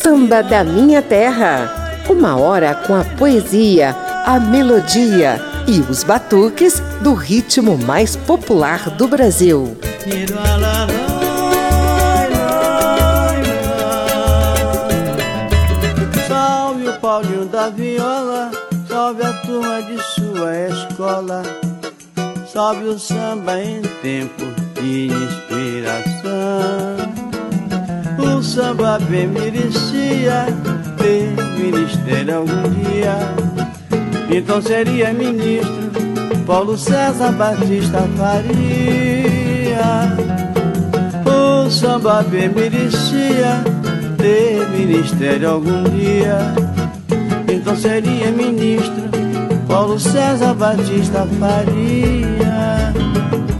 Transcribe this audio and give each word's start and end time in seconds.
Samba 0.00 0.44
da 0.44 0.62
Minha 0.62 1.02
Terra. 1.02 2.04
Uma 2.08 2.36
hora 2.36 2.72
com 2.72 2.94
a 2.94 3.02
poesia, 3.04 3.96
a 4.24 4.38
melodia 4.38 5.40
e 5.66 5.80
os 5.90 6.04
batuques 6.04 6.80
do 7.02 7.14
ritmo 7.14 7.76
mais 7.76 8.14
popular 8.14 8.90
do 8.90 9.08
Brasil. 9.08 9.76
Salve 16.28 16.88
o 16.90 16.92
Paulinho 17.00 17.46
da 17.46 17.70
Viola, 17.70 18.52
salve 18.86 19.24
a 19.24 19.32
turma 19.32 19.82
de 19.82 20.00
sua 20.00 20.68
escola, 20.68 21.42
salve 22.46 22.84
o 22.84 22.96
samba 22.96 23.60
em 23.60 23.82
tempo 24.00 24.57
de 24.80 25.06
inspiração. 25.06 26.96
O 28.18 28.42
samba 28.42 28.98
bem 29.08 29.26
merecia 29.26 30.46
ter 30.96 31.34
ministério 31.56 32.38
algum 32.38 32.68
dia. 32.70 33.18
Então 34.30 34.60
seria 34.60 35.12
ministro 35.12 35.90
Paulo 36.46 36.76
César 36.76 37.32
Batista 37.32 38.06
Faria. 38.16 40.16
O 41.26 41.70
samba 41.70 42.22
bem 42.22 42.48
merecia 42.48 43.62
ter 44.16 44.68
ministério 44.70 45.50
algum 45.50 45.82
dia. 45.84 46.38
Então 47.52 47.76
seria 47.76 48.30
ministro 48.30 49.08
Paulo 49.66 49.98
César 49.98 50.54
Batista 50.54 51.26
Faria. 51.38 52.17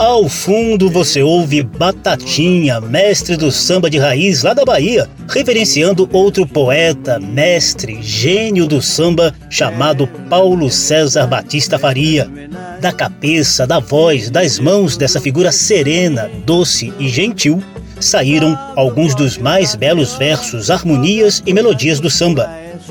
Ao 0.08 0.26
fundo 0.26 0.88
você 0.88 1.22
ouve 1.22 1.62
Batatinha, 1.62 2.80
mestre 2.80 3.36
do 3.36 3.52
samba 3.52 3.90
de 3.90 3.98
raiz 3.98 4.42
lá 4.42 4.54
da 4.54 4.64
Bahia, 4.64 5.06
reverenciando 5.28 6.08
outro 6.10 6.46
poeta, 6.46 7.20
mestre, 7.20 7.98
gênio 8.00 8.66
do 8.66 8.80
samba 8.80 9.34
chamado 9.50 10.06
Paulo 10.30 10.70
César 10.70 11.26
Batista 11.26 11.78
Faria. 11.78 12.26
Da 12.80 12.90
cabeça, 12.90 13.66
da 13.66 13.80
voz, 13.80 14.30
das 14.30 14.58
mãos 14.58 14.96
dessa 14.96 15.20
figura 15.20 15.52
serena, 15.52 16.30
doce 16.46 16.90
e 16.98 17.06
gentil, 17.06 17.62
saíram 18.00 18.58
alguns 18.76 19.14
dos 19.14 19.36
mais 19.36 19.74
belos 19.74 20.14
versos, 20.14 20.70
harmonias 20.70 21.42
e 21.44 21.52
melodias 21.52 22.00
do 22.00 22.08
samba. 22.08 22.48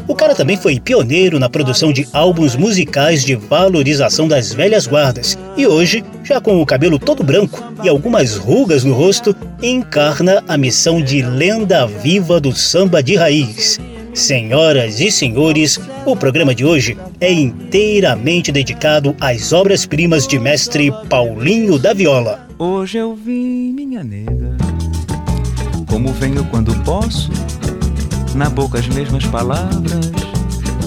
O 0.08 0.16
cara 0.16 0.34
também 0.34 0.56
foi 0.56 0.80
pioneiro 0.80 1.38
na 1.38 1.50
produção 1.50 1.92
de 1.92 2.08
álbuns 2.14 2.56
musicais 2.56 3.26
de 3.26 3.36
valorização 3.36 4.26
das 4.26 4.54
velhas 4.54 4.88
guardas 4.88 5.38
e 5.58 5.68
hoje, 5.68 6.02
já 6.24 6.40
com 6.40 6.62
o 6.62 6.66
cabelo 6.66 6.98
todo 6.98 7.24
branco 7.24 7.62
e 7.84 7.90
algumas 7.90 8.38
rugas 8.38 8.86
no 8.86 8.94
rosto, 8.94 9.36
encarna 9.62 10.42
a 10.48 10.58
missão 10.58 11.02
de 11.02 11.22
lenda 11.22 11.86
viva 11.86 12.40
do 12.40 12.54
samba 12.54 13.04
de 13.04 13.16
raiz. 13.16 13.80
Senhoras 14.14 15.02
e 15.02 15.12
senhores, 15.12 15.78
o 16.06 16.16
programa 16.16 16.56
de 16.56 16.64
hoje 16.64 16.98
é 17.20 17.32
inteiramente 17.32 18.50
dedicado 18.50 19.14
às 19.20 19.52
obras-primas 19.52 20.26
de 20.26 20.40
mestre 20.40 20.90
Paulinho 21.10 21.78
da 21.78 21.94
Viola. 21.94 22.48
Hoje 22.58 22.98
eu 22.98 23.14
vim, 23.14 23.74
minha 23.74 24.04
nega, 24.04 24.56
como 25.88 26.14
venho 26.14 26.46
quando 26.46 26.74
posso 26.84 27.30
na 28.38 28.52
boca 28.52 28.78
as 28.78 28.88
mesmas 28.88 29.26
palavras, 29.26 30.12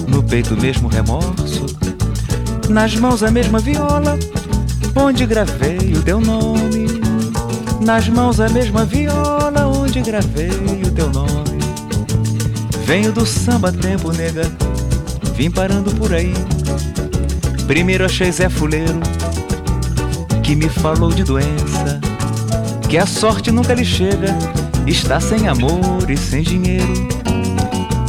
no 0.07 0.23
peito 0.23 0.53
o 0.53 0.61
mesmo 0.61 0.87
remorso, 0.87 1.65
nas 2.69 2.95
mãos 2.95 3.21
a 3.23 3.29
mesma 3.29 3.59
viola, 3.59 4.17
onde 4.95 5.25
gravei 5.25 5.93
o 5.93 6.01
teu 6.01 6.21
nome. 6.21 6.87
Nas 7.81 8.07
mãos 8.07 8.39
a 8.39 8.47
mesma 8.47 8.85
viola, 8.85 9.67
onde 9.67 9.99
gravei 9.99 10.49
o 10.49 10.91
teu 10.91 11.09
nome. 11.09 11.59
Venho 12.85 13.11
do 13.11 13.25
samba 13.25 13.69
tempo, 13.69 14.13
nega, 14.13 14.49
vim 15.35 15.51
parando 15.51 15.91
por 15.91 16.13
aí. 16.13 16.33
Primeiro 17.67 18.05
achei 18.05 18.31
Zé 18.31 18.47
Fuleiro, 18.47 19.01
que 20.41 20.55
me 20.55 20.69
falou 20.69 21.11
de 21.11 21.25
doença, 21.25 21.99
que 22.89 22.97
a 22.97 23.05
sorte 23.05 23.51
nunca 23.51 23.73
lhe 23.73 23.85
chega, 23.85 24.37
está 24.87 25.19
sem 25.19 25.49
amor 25.49 26.09
e 26.09 26.15
sem 26.15 26.43
dinheiro. 26.43 27.20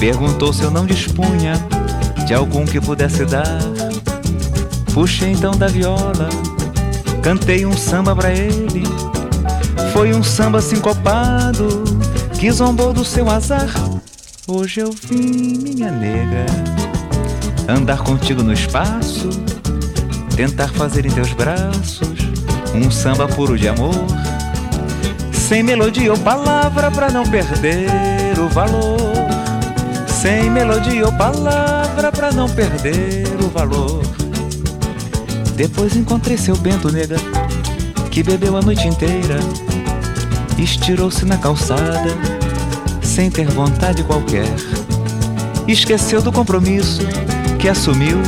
Perguntou 0.03 0.53
se 0.53 0.65
eu 0.65 0.71
não 0.73 0.85
dispunha 0.85 1.55
de 2.27 2.35
algum 2.35 2.65
que 2.65 2.81
pudesse 2.81 3.25
dar. 3.25 3.61
Puxei 4.93 5.31
então 5.31 5.53
da 5.53 5.69
viola, 5.69 6.29
cantei 7.23 7.65
um 7.65 7.77
samba 7.77 8.13
pra 8.17 8.33
ele. 8.33 8.83
Foi 9.93 10.13
um 10.13 10.21
samba 10.21 10.61
sincopado 10.61 11.85
que 12.37 12.51
zombou 12.51 12.93
do 12.93 13.05
seu 13.05 13.31
azar. 13.31 13.73
Hoje 14.49 14.81
eu 14.81 14.91
vim, 14.91 15.59
minha 15.59 15.93
nega, 15.93 16.47
andar 17.69 17.99
contigo 17.99 18.43
no 18.43 18.53
espaço, 18.53 19.31
tentar 20.35 20.67
fazer 20.71 21.07
em 21.07 21.13
teus 21.13 21.33
braços 21.33 22.19
um 22.75 22.91
samba 22.91 23.29
puro 23.29 23.57
de 23.57 23.69
amor. 23.69 24.05
Sem 25.31 25.63
melodia 25.63 26.11
ou 26.11 26.19
palavra 26.19 26.91
pra 26.91 27.09
não 27.09 27.23
perder 27.23 27.87
o 28.41 28.49
valor 28.49 29.12
sem 30.23 30.49
melodia 30.49 31.05
ou 31.05 31.13
palavra 31.15 32.13
pra 32.13 32.31
não 32.31 32.49
perder 32.49 33.27
o 33.45 33.49
valor. 33.49 34.01
Depois 35.57 35.97
encontrei 35.97 36.39
seu 36.39 36.57
Bento 36.57 36.93
nega, 36.93 37.17
que 38.09 38.23
bebeu 38.23 38.57
a 38.57 38.63
noite 38.63 38.87
inteira, 38.87 39.41
estirou-se 40.57 41.25
na 41.25 41.37
calçada, 41.39 42.17
sem 43.03 43.33
ter 43.33 43.49
vontade 43.51 44.05
qualquer. 44.05 44.47
Esqueceu 45.67 46.23
do 46.23 46.31
compromisso 46.31 47.03
que 47.59 47.69
assumiu 47.69 48.19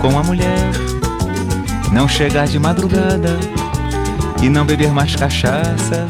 com 0.00 0.18
a 0.18 0.22
mulher. 0.22 0.70
Não 1.92 2.08
chegar 2.08 2.46
de 2.46 2.58
madrugada 2.58 3.38
e 4.42 4.48
não 4.48 4.64
beber 4.64 4.90
mais 4.90 5.14
cachaça. 5.14 6.06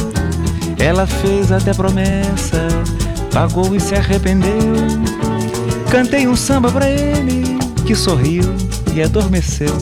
Ela 0.79 1.09
fez 1.09 1.51
até 1.51 1.75
promessa, 1.75 2.69
pagou 3.33 3.75
e 3.75 3.81
se 3.81 3.97
arrependeu. 3.97 5.14
Cantei 5.95 6.27
um 6.27 6.35
samba 6.35 6.73
pra 6.73 6.91
ele 6.91 7.57
que 7.87 7.95
sorriu 7.95 8.43
e 8.97 9.01
adormeceu. 9.01 9.79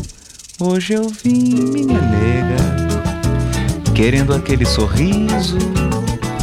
Hoje 0.61 0.93
eu 0.93 1.09
vim, 1.09 1.55
minha 1.73 1.99
nega, 2.03 3.95
querendo 3.95 4.35
aquele 4.35 4.67
sorriso 4.67 5.57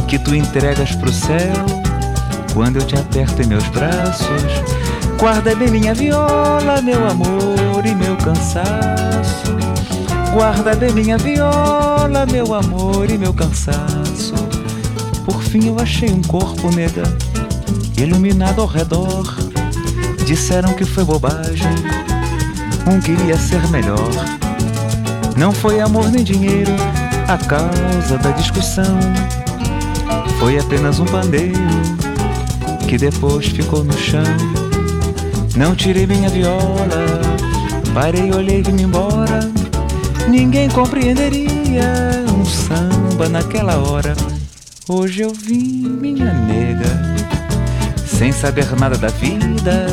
que 0.08 0.18
tu 0.18 0.34
entregas 0.34 0.96
pro 0.96 1.12
céu 1.12 1.54
quando 2.52 2.80
eu 2.80 2.82
te 2.84 2.96
aperto 2.96 3.42
em 3.42 3.46
meus 3.46 3.62
braços. 3.68 4.42
Guarda 5.20 5.54
bem 5.54 5.70
minha 5.70 5.94
viola, 5.94 6.82
meu 6.82 7.06
amor 7.06 7.86
e 7.86 7.94
meu 7.94 8.16
cansaço. 8.16 9.56
Guarda 10.34 10.74
bem 10.74 10.92
minha 10.92 11.16
viola, 11.16 12.26
meu 12.26 12.54
amor 12.54 13.08
e 13.08 13.16
meu 13.16 13.32
cansaço. 13.32 14.34
Por 15.24 15.40
fim 15.40 15.68
eu 15.68 15.78
achei 15.78 16.10
um 16.10 16.22
corpo, 16.22 16.74
nega, 16.74 17.04
iluminado 17.96 18.62
ao 18.62 18.66
redor. 18.66 19.59
Disseram 20.30 20.74
que 20.74 20.84
foi 20.84 21.02
bobagem, 21.02 21.74
um 22.86 23.00
queria 23.00 23.36
ser 23.36 23.66
melhor. 23.66 23.98
Não 25.36 25.50
foi 25.50 25.80
amor 25.80 26.08
nem 26.08 26.22
dinheiro 26.22 26.70
a 27.26 27.36
causa 27.36 28.16
da 28.16 28.30
discussão. 28.30 28.96
Foi 30.38 30.56
apenas 30.56 31.00
um 31.00 31.04
pandeiro 31.04 31.58
que 32.86 32.96
depois 32.96 33.46
ficou 33.46 33.82
no 33.82 33.92
chão. 33.98 34.22
Não 35.56 35.74
tirei 35.74 36.06
minha 36.06 36.28
viola, 36.28 37.20
parei, 37.92 38.32
olhei 38.32 38.60
e 38.60 38.62
vim 38.62 38.82
embora. 38.82 39.50
Ninguém 40.28 40.68
compreenderia 40.68 42.24
um 42.38 42.44
samba 42.44 43.28
naquela 43.28 43.78
hora. 43.78 44.14
Hoje 44.88 45.22
eu 45.22 45.34
vim, 45.34 45.88
minha 46.00 46.32
nega, 46.32 47.16
sem 48.06 48.30
saber 48.30 48.76
nada 48.78 48.96
da 48.96 49.08
vida, 49.08 49.88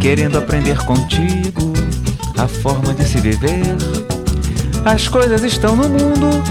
querendo 0.00 0.38
aprender 0.38 0.78
contigo 0.84 1.72
a 2.36 2.46
forma 2.46 2.94
de 2.94 3.04
se 3.04 3.20
viver. 3.20 3.76
As 4.84 5.08
coisas 5.08 5.42
estão 5.42 5.74
no 5.74 5.88
mundo, 5.88 6.42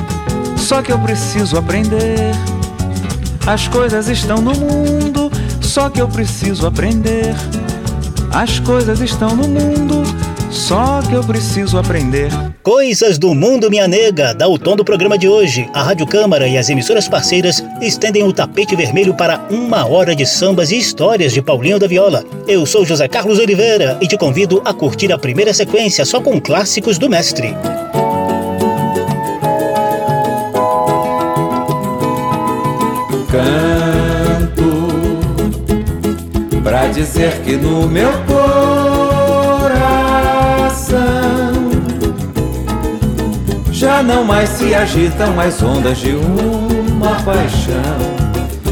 só 0.57 0.81
que 0.81 0.91
eu 0.91 0.99
preciso 0.99 1.57
aprender. 1.57 2.35
As 3.45 3.67
coisas 3.67 4.07
estão 4.09 4.41
no 4.41 4.53
mundo, 4.53 5.31
só 5.61 5.89
que 5.89 6.01
eu 6.01 6.07
preciso 6.07 6.67
aprender. 6.67 7.35
As 8.33 8.59
coisas 8.59 8.99
estão 8.99 9.35
no 9.35 9.47
mundo, 9.47 10.03
só 10.51 11.01
que 11.01 11.13
eu 11.13 11.23
preciso 11.23 11.77
aprender. 11.77 12.29
Coisas 12.67 13.17
do 13.17 13.33
Mundo 13.33 13.69
Minha 13.69 13.87
Nega 13.87 14.33
dá 14.33 14.45
o 14.45 14.59
tom 14.59 14.75
do 14.75 14.83
programa 14.83 15.17
de 15.17 15.25
hoje. 15.25 15.69
A 15.73 15.81
Rádio 15.83 16.05
Câmara 16.05 16.49
e 16.49 16.57
as 16.57 16.69
emissoras 16.69 17.07
parceiras 17.07 17.63
estendem 17.81 18.23
o 18.23 18.33
tapete 18.33 18.75
vermelho 18.75 19.15
para 19.15 19.39
uma 19.49 19.87
hora 19.87 20.13
de 20.13 20.25
sambas 20.25 20.69
e 20.69 20.77
histórias 20.77 21.31
de 21.31 21.41
Paulinho 21.41 21.79
da 21.79 21.87
Viola. 21.87 22.25
Eu 22.45 22.65
sou 22.65 22.83
José 22.83 23.07
Carlos 23.07 23.39
Oliveira 23.39 23.97
e 24.01 24.05
te 24.05 24.17
convido 24.17 24.61
a 24.65 24.73
curtir 24.73 25.13
a 25.13 25.17
primeira 25.17 25.53
sequência 25.53 26.03
só 26.03 26.19
com 26.19 26.41
clássicos 26.41 26.97
do 26.97 27.09
mestre. 27.09 27.55
Canto 33.31 34.59
pra 36.61 36.87
dizer 36.87 37.31
que 37.45 37.55
no 37.55 37.87
meu 37.87 38.11
coração 38.25 38.46
já 43.77 44.01
não 44.01 44.23
mais 44.23 44.49
se 44.49 44.73
agitam 44.73 45.39
as 45.39 45.61
ondas 45.61 45.99
de 45.99 46.15
uma 46.15 47.13
paixão. 47.23 48.17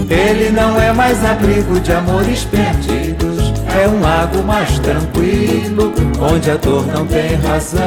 Ele 0.10 0.50
não 0.50 0.82
é 0.82 0.92
mais 0.92 1.24
abrigo 1.24 1.80
de 1.80 1.92
amores 1.92 2.44
perdidos, 2.46 3.54
é 3.80 3.88
um 3.88 4.02
lago 4.02 4.42
mais 4.42 4.80
tranquilo, 4.80 5.94
onde 6.20 6.50
a 6.50 6.58
dor 6.58 6.88
não 6.88 7.06
tem 7.06 7.36
razão. 7.36 7.84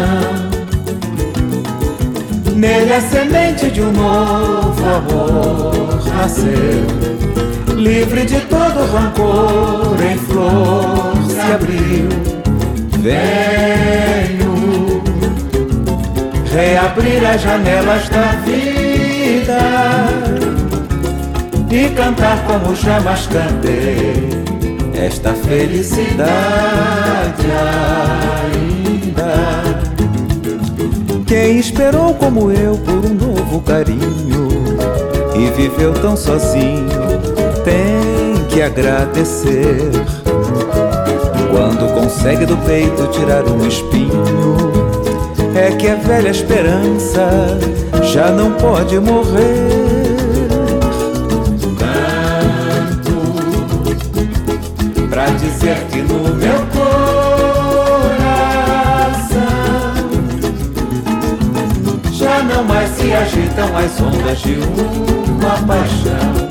Nele 2.55 2.93
a 2.93 3.01
semente 3.01 3.69
de 3.69 3.83
um 3.83 3.91
novo 3.91 4.85
amor 4.85 6.01
nasceu, 6.15 6.87
livre 7.77 8.27
de 8.27 8.41
todo 8.43 8.93
rancor, 8.93 9.97
em 10.09 10.19
flor 10.19 11.15
se 11.29 11.53
abriu. 11.53 12.09
Venho 13.01 14.58
reabrir 16.59 17.25
as 17.25 17.41
janelas 17.41 18.09
da 18.09 18.33
vida 18.45 19.61
e 21.71 21.89
cantar 21.91 22.45
como 22.47 22.75
jamais 22.75 23.29
cantei 23.29 24.29
esta 24.93 25.35
felicidade 25.35 26.19
ainda. 28.43 29.29
Quem 31.29 31.61
esperou 31.61 32.13
como 32.15 32.51
eu 32.51 32.77
por 32.79 33.07
um 33.07 33.15
novo 33.15 33.61
carinho 33.61 34.49
e 35.37 35.51
viveu 35.57 35.95
tão 35.95 36.17
sozinho 36.17 37.21
tem 37.65 38.45
que 38.49 38.61
agradecer. 38.63 39.93
Quando 41.53 41.95
consegue 41.95 42.45
do 42.47 42.57
peito 42.57 43.07
tirar 43.13 43.45
um 43.45 43.65
espinho, 43.69 44.88
é 45.69 45.77
que 45.77 45.89
a 45.89 45.97
velha 45.97 46.31
esperança 46.31 47.59
já 48.03 48.31
não 48.31 48.53
pode 48.53 48.99
morrer. 48.99 49.69
Canto 52.89 53.13
pra 55.11 55.27
dizer 55.27 55.77
que 55.91 56.01
no 56.01 56.35
meu 56.37 56.69
se 62.97 63.13
agitam 63.13 63.77
as 63.77 64.01
ondas 64.01 64.39
de 64.41 64.55
uma 64.55 65.57
paixão. 65.67 66.49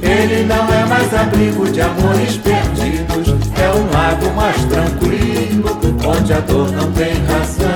Ele 0.00 0.44
não 0.44 0.72
é 0.72 0.86
mais 0.86 1.12
abrigo 1.12 1.70
de 1.70 1.80
amores 1.80 2.36
perdidos, 2.36 3.28
é 3.58 3.68
um 3.70 3.90
lago 3.92 4.30
mais 4.34 4.56
tranquilo, 4.64 5.76
onde 6.06 6.32
a 6.32 6.40
dor 6.40 6.70
não 6.72 6.90
tem 6.92 7.14
razão. 7.24 7.73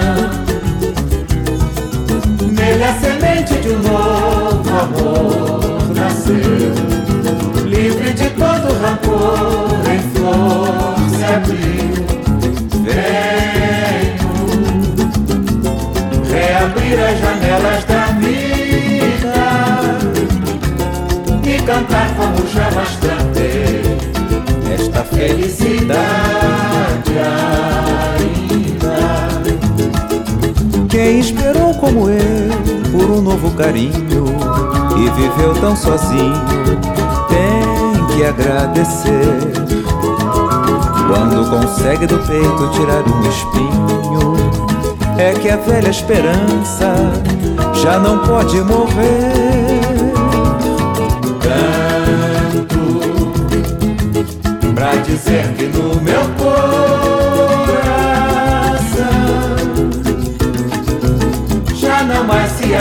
Amor 4.81 5.61
nasceu, 5.95 6.75
livre 7.67 8.13
de 8.13 8.31
todo 8.31 8.73
rancor, 8.81 9.81
em 9.93 10.01
flor 10.13 10.97
se 11.17 11.25
abriu. 11.25 11.95
Venho 12.85 13.09
reabrir 16.31 16.99
as 17.01 17.19
janelas 17.19 17.85
da 17.85 18.09
cantar 21.69 22.09
como 22.17 22.47
jamais 22.49 22.97
cantei 22.97 23.83
esta 24.75 25.05
felicidade 25.05 25.99
ainda. 28.19 28.97
Quem 30.89 31.21
esperou 31.21 31.75
como 31.75 32.09
eu 32.09 32.38
por 33.09 33.17
um 33.17 33.23
novo 33.23 33.51
carinho 33.53 34.27
e 34.97 35.11
viveu 35.11 35.55
tão 35.55 35.75
sozinho 35.75 36.35
tem 37.29 38.07
que 38.09 38.25
agradecer. 38.25 39.39
Quando 41.09 41.49
consegue 41.49 42.07
do 42.07 42.19
peito 42.19 42.71
tirar 42.73 43.03
um 43.09 43.29
espinho, 43.31 44.37
é 45.17 45.33
que 45.33 45.49
a 45.49 45.57
velha 45.57 45.89
esperança 45.89 46.95
já 47.83 47.99
não 47.99 48.19
pode 48.19 48.61
morrer. 48.61 49.39
pra 54.75 54.95
dizer 54.97 55.55
que 55.57 55.65
no 55.65 56.01
meu 56.03 56.21
coração 56.37 56.48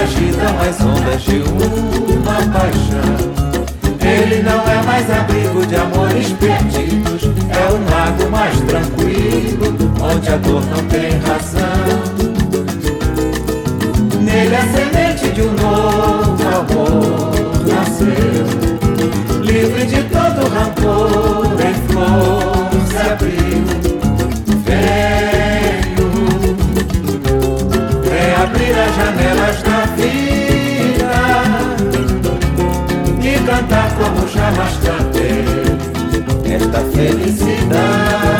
agitam 0.01 0.59
as 0.61 0.81
ondas 0.81 1.21
de 1.23 1.37
uma 1.37 2.35
paixão. 2.53 3.37
Ele 3.99 4.41
não 4.41 4.61
é 4.69 4.81
mais 4.83 5.09
abrigo 5.11 5.65
de 5.65 5.75
amores 5.75 6.29
perdidos, 6.33 7.23
é 7.23 7.73
um 7.73 7.83
lago 7.89 8.31
mais 8.31 8.59
tranquilo, 8.61 9.75
onde 10.01 10.29
a 10.29 10.37
dor 10.37 10.63
não 10.65 10.83
tem 10.87 11.19
razão. 11.19 12.27
Nele 14.21 14.55
a 14.55 14.61
semente 14.61 15.29
de 15.33 15.41
um 15.41 15.51
novo 15.53 16.43
amor 16.47 17.31
nasceu 17.67 18.67
livre 19.47 19.85
de 19.85 20.03
todo 20.03 20.47
rancor, 20.53 21.45
em 21.61 21.73
flor 21.87 22.69
se 22.87 22.97
abriu. 22.97 23.96
Reabrir 28.67 28.77
as 28.77 28.95
janelas 28.95 29.63
da 29.63 29.85
vida 29.95 31.11
e 33.21 33.39
cantar 33.45 33.89
como 33.95 34.27
jamais 34.27 34.77
cantei 34.77 35.45
esta 36.53 36.79
felicidade 36.91 38.36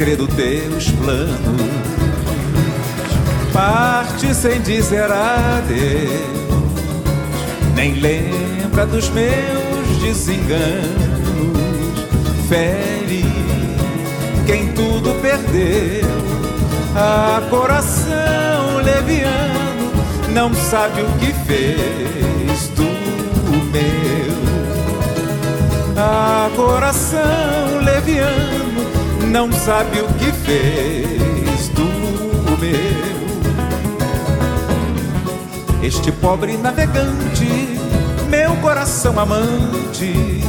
segredo 0.00 0.26
teus 0.28 0.90
planos. 0.92 1.60
Parte 3.52 4.34
sem 4.34 4.58
dizer 4.62 5.12
adeus, 5.12 6.22
nem 7.74 8.00
lembra 8.00 8.86
dos 8.86 9.10
meus 9.10 9.98
desenganos. 10.00 10.80
Fere 12.48 13.26
quem 14.46 14.72
tudo 14.72 15.14
perdeu, 15.20 16.08
a 16.96 17.42
coração 17.50 18.78
leviano 18.82 19.92
não 20.32 20.54
sabe 20.54 21.02
o 21.02 21.12
que 21.18 21.34
fez 21.44 22.68
do 22.68 22.84
meu. 23.70 24.34
A 25.94 26.48
coração 26.56 27.82
leviano 27.84 28.69
não 29.30 29.50
sabe 29.52 30.00
o 30.00 30.08
que 30.14 30.32
fez 30.32 31.68
do 31.68 31.84
meu. 32.58 33.00
Este 35.82 36.10
pobre 36.10 36.56
navegante, 36.56 37.78
meu 38.28 38.56
coração 38.56 39.18
amante, 39.20 40.42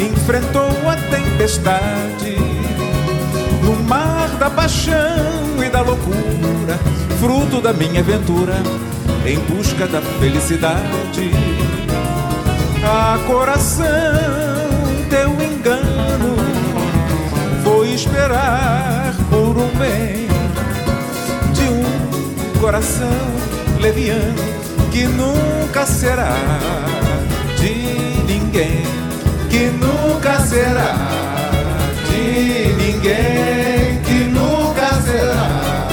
enfrentou 0.00 0.68
a 0.88 0.96
tempestade 1.08 2.36
no 3.62 3.76
mar 3.84 4.28
da 4.38 4.50
paixão 4.50 5.64
e 5.64 5.70
da 5.70 5.82
loucura, 5.82 6.76
fruto 7.20 7.60
da 7.60 7.72
minha 7.72 8.00
aventura 8.00 8.56
em 9.24 9.38
busca 9.38 9.86
da 9.86 10.02
felicidade. 10.02 11.30
A 12.84 13.18
coração, 13.26 13.84
teu 15.08 15.30
engano 15.42 16.05
esperar 17.96 19.14
por 19.30 19.56
um 19.56 19.68
bem 19.78 20.28
de 21.54 21.62
um 21.62 22.60
coração 22.60 23.08
leviano 23.80 24.34
que 24.92 25.04
nunca 25.04 25.86
será 25.86 26.36
de 27.58 27.72
ninguém, 28.30 28.82
que 29.48 29.70
nunca 29.70 30.40
será 30.40 30.94
de 32.10 32.74
ninguém, 32.74 34.02
que 34.04 34.24
nunca 34.24 34.92
será 35.00 35.88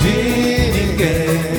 de 0.00 0.72
ninguém. 0.72 1.56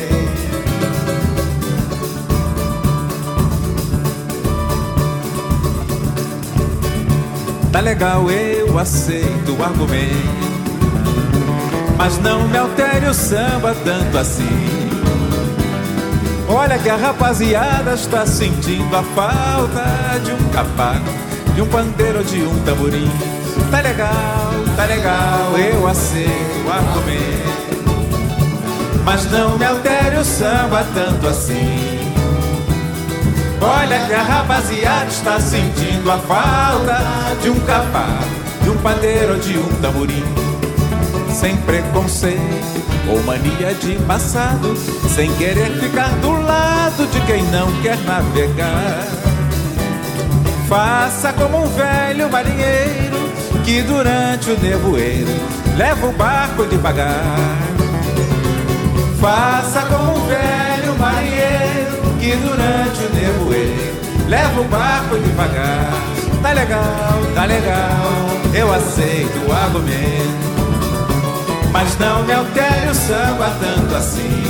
Tá 7.72 7.80
legal, 7.80 8.32
aceito 8.80 9.56
o 9.58 9.64
argumento. 9.64 10.48
Mas 11.98 12.18
não 12.20 12.48
me 12.48 12.58
altere 12.58 13.08
o 13.08 13.14
samba 13.14 13.76
tanto 13.84 14.18
assim. 14.18 14.88
Olha 16.48 16.78
que 16.78 16.90
a 16.90 16.96
rapaziada 16.96 17.94
está 17.94 18.26
sentindo 18.26 18.96
a 18.96 19.04
falta 19.04 20.20
de 20.24 20.32
um 20.32 20.50
cavaco, 20.50 21.12
de 21.54 21.62
um 21.62 21.68
pandeiro, 21.68 22.24
de 22.24 22.42
um 22.44 22.64
tamborim. 22.64 23.12
Tá 23.70 23.82
legal, 23.82 24.54
tá 24.76 24.86
legal, 24.86 25.58
eu 25.58 25.86
aceito 25.88 26.66
o 26.66 26.72
argumento. 26.72 27.58
Mas 29.04 29.30
não 29.30 29.58
me 29.58 29.66
altere 29.66 30.18
o 30.18 30.24
samba 30.24 30.86
tanto 30.94 31.28
assim. 31.28 31.98
Olha 33.60 34.06
que 34.06 34.14
a 34.14 34.22
rapaziada 34.22 35.08
está 35.08 35.40
sentindo 35.40 36.10
a 36.12 36.18
falta 36.20 36.98
de 37.42 37.50
um 37.50 37.60
cavaco, 37.62 38.24
um 38.78 38.82
pandeiro, 38.82 39.40
de 39.40 39.58
um 39.58 39.68
tamborim 39.82 40.24
sem 41.32 41.56
preconceito 41.58 42.40
ou 43.10 43.22
mania 43.24 43.74
de 43.80 43.96
passado, 44.06 44.76
sem 45.14 45.32
querer 45.36 45.72
ficar 45.80 46.10
do 46.18 46.32
lado 46.32 47.08
de 47.12 47.22
quem 47.22 47.44
não 47.46 47.72
quer 47.82 47.98
navegar. 48.00 49.06
Faça 50.68 51.32
como 51.34 51.64
um 51.64 51.68
velho 51.70 52.30
marinheiro 52.30 53.32
que 53.64 53.82
durante 53.84 54.52
o 54.52 54.60
nevoeiro 54.60 55.32
leva 55.78 56.08
o 56.08 56.12
barco 56.14 56.66
devagar. 56.66 57.14
Faça 59.22 59.82
como 59.82 60.18
um 60.18 60.28
velho 60.28 60.98
marinheiro 61.00 62.18
que 62.20 62.36
durante 62.36 63.04
o 63.04 63.16
nevoeiro 63.16 64.28
leva 64.28 64.60
o 64.60 64.66
barco 64.66 65.18
devagar. 65.18 65.94
Tá 66.42 66.54
legal, 66.54 66.84
tá 67.34 67.46
legal, 67.46 68.27
eu 68.58 68.74
aceito 68.74 69.38
o 69.48 69.52
argumento. 69.52 70.48
Mas 71.72 71.98
não 72.00 72.24
me 72.24 72.34
altere 72.34 72.90
o 72.90 72.96
samba 72.96 73.56
tanto 73.60 73.96
assim. 73.96 74.44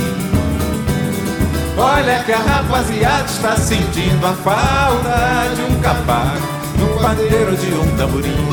Olha 1.76 2.22
que 2.24 2.32
a 2.32 2.38
rapaziada 2.38 3.26
está 3.26 3.54
sentindo 3.56 4.26
a 4.26 4.32
falta 4.32 5.54
de 5.54 5.62
um 5.62 5.80
cavaco, 5.80 6.40
de 6.76 6.84
um 6.84 6.98
pandeiro, 6.98 7.56
de 7.56 7.74
um 7.74 7.96
tamborim. 7.96 8.48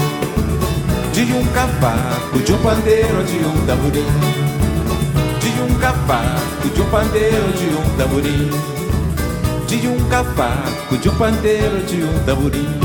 De 1.14 1.22
um 1.34 1.46
cavaco, 1.48 2.40
de 2.40 2.52
um 2.52 2.58
pandeiro, 2.58 3.24
de 3.24 3.38
um 3.38 3.66
tamborim. 3.66 4.06
De 5.40 5.62
um 5.62 5.80
cavaco, 5.80 6.70
de 6.74 6.82
um 6.82 6.90
pandeiro, 6.90 7.54
de 7.54 7.66
um 7.76 7.98
tamborim. 7.98 8.50
De 9.68 9.88
um 9.88 10.10
cavaco, 10.10 10.98
de 10.98 11.10
um 11.10 11.16
pandeiro, 11.16 11.82
de 11.86 12.04
um 12.04 12.26
tamborim. 12.26 12.85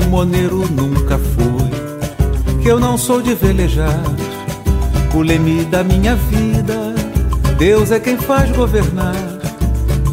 Timoneiro 0.00 0.66
nunca 0.70 1.18
fui, 1.18 2.60
que 2.62 2.68
eu 2.68 2.80
não 2.80 2.96
sou 2.96 3.20
de 3.20 3.34
velejar. 3.34 4.00
O 5.14 5.20
leme 5.20 5.64
da 5.66 5.84
minha 5.84 6.16
vida, 6.16 6.94
Deus 7.58 7.92
é 7.92 8.00
quem 8.00 8.16
faz 8.16 8.50
governar. 8.50 9.14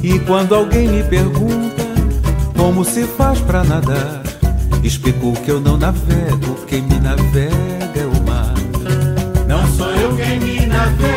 E 0.03 0.19
quando 0.19 0.53
alguém 0.53 0.89
me 0.89 1.03
pergunta 1.03 1.83
como 2.55 2.83
se 2.83 3.05
faz 3.05 3.39
para 3.39 3.63
nadar, 3.63 4.21
explico 4.83 5.31
que 5.43 5.49
eu 5.49 5.61
não 5.61 5.77
navego, 5.77 6.55
quem 6.67 6.81
me 6.81 6.99
navega 6.99 7.99
é 7.99 8.05
o 8.05 8.23
mar. 8.27 8.53
Não 9.47 9.65
sou 9.69 9.89
eu 9.91 10.15
quem 10.15 10.39
me 10.39 10.65
navega, 10.65 11.16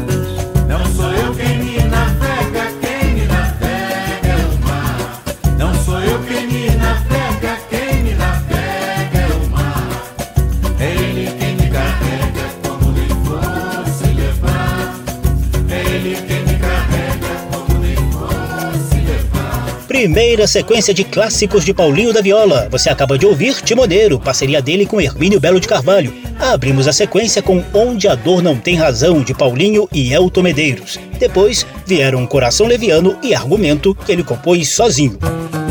Primeira 20.01 20.47
sequência 20.47 20.95
de 20.95 21.03
clássicos 21.03 21.63
de 21.63 21.75
Paulinho 21.75 22.11
da 22.11 22.21
Viola. 22.21 22.67
Você 22.71 22.89
acaba 22.89 23.19
de 23.19 23.27
ouvir 23.27 23.61
Timoneiro, 23.61 24.19
parceria 24.19 24.59
dele 24.59 24.83
com 24.83 24.99
Hermínio 24.99 25.39
Belo 25.39 25.59
de 25.59 25.67
Carvalho. 25.67 26.11
Abrimos 26.39 26.87
a 26.87 26.91
sequência 26.91 27.39
com 27.39 27.63
Onde 27.71 28.07
a 28.07 28.15
Dor 28.15 28.41
Não 28.41 28.57
Tem 28.57 28.75
Razão, 28.75 29.21
de 29.21 29.35
Paulinho 29.35 29.87
e 29.93 30.11
Elton 30.11 30.41
Medeiros. 30.41 30.97
Depois 31.19 31.67
vieram 31.85 32.25
Coração 32.25 32.65
Leviano 32.65 33.15
e 33.21 33.35
Argumento, 33.35 33.93
que 33.93 34.11
ele 34.11 34.23
compôs 34.23 34.69
sozinho. 34.69 35.19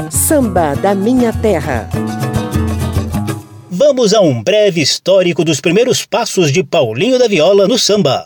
Samba 0.09 0.77
da 0.77 0.95
Minha 0.95 1.33
Terra. 1.33 1.91
Vamos 3.69 4.15
a 4.15 4.21
um 4.21 4.41
breve 4.41 4.81
histórico 4.81 5.45
dos 5.45 5.61
primeiros 5.61 6.07
passos 6.07 6.53
de 6.53 6.63
Paulinho 6.63 7.19
da 7.19 7.27
Viola 7.27 7.67
no 7.67 7.77
samba. 7.77 8.25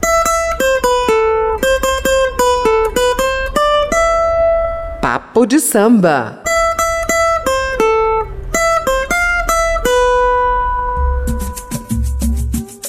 Papo 5.15 5.47
de 5.47 5.61
Samba. 5.61 6.43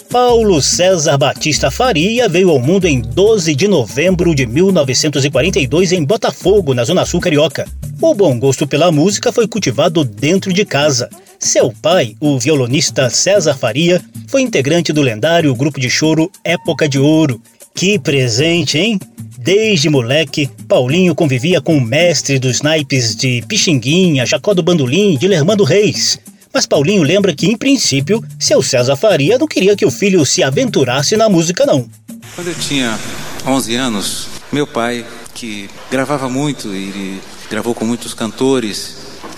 Paulo 0.10 0.60
César 0.60 1.20
Batista 1.20 1.70
Faria 1.70 2.27
veio 2.27 2.50
ao 2.50 2.58
mundo 2.58 2.88
em 2.88 3.00
12 3.00 3.53
de 3.53 3.67
novembro 3.67 4.34
de 4.34 4.48
1942 4.48 5.91
em 5.91 6.03
Botafogo, 6.03 6.74
na 6.74 6.84
Zona 6.84 7.05
Sul 7.05 7.22
Carioca. 7.22 7.67
O 8.01 8.15
bom 8.15 8.39
gosto 8.39 8.65
pela 8.65 8.91
música 8.91 9.32
foi 9.32 9.48
cultivado 9.48 10.03
dentro 10.03 10.51
de 10.51 10.65
casa. 10.65 11.12
Seu 11.38 11.72
pai, 11.79 12.15
o 12.20 12.39
violonista 12.39 13.08
César 13.08 13.53
Faria, 13.53 14.03
foi 14.27 14.41
integrante 14.41 14.91
do 14.91 15.03
lendário 15.03 15.53
grupo 15.53 15.79
de 15.79 15.91
choro 15.91 16.32
Época 16.44 16.89
de 16.89 16.98
Ouro. 16.98 17.39
Que 17.75 18.00
presente, 18.00 18.77
hein? 18.77 18.98
Desde 19.38 19.89
moleque, 19.89 20.50
Paulinho 20.65 21.13
convivia 21.13 21.60
com 21.60 21.77
o 21.77 21.82
mestre 21.82 22.39
dos 22.39 22.62
naipes 22.62 23.13
de 23.13 23.44
Pixinguinha, 23.50 24.25
Jacó 24.25 24.53
do 24.53 24.63
Bandolim 24.63 25.20
e 25.22 25.63
Reis. 25.65 26.17
Mas 26.53 26.65
Paulinho 26.65 27.03
lembra 27.03 27.36
que, 27.36 27.48
em 27.48 27.58
princípio, 27.58 28.24
seu 28.39 28.63
César 28.63 28.96
Faria 28.96 29.38
não 29.38 29.46
queria 29.46 29.75
que 29.75 29.86
o 29.86 29.91
filho 29.91 30.25
se 30.25 30.41
aventurasse 30.41 31.17
na 31.17 31.27
música, 31.27 31.65
não. 31.65 31.86
Quando 32.34 32.48
eu 32.48 32.55
tinha 32.55 32.98
11 33.46 33.75
anos, 33.75 34.27
meu 34.53 34.65
pai, 34.65 35.05
que 35.34 35.70
gravava 35.91 36.29
muito, 36.29 36.70
ele 36.70 37.20
gravou 37.50 37.75
com 37.75 37.84
muitos 37.84 38.13
cantores, 38.13 38.96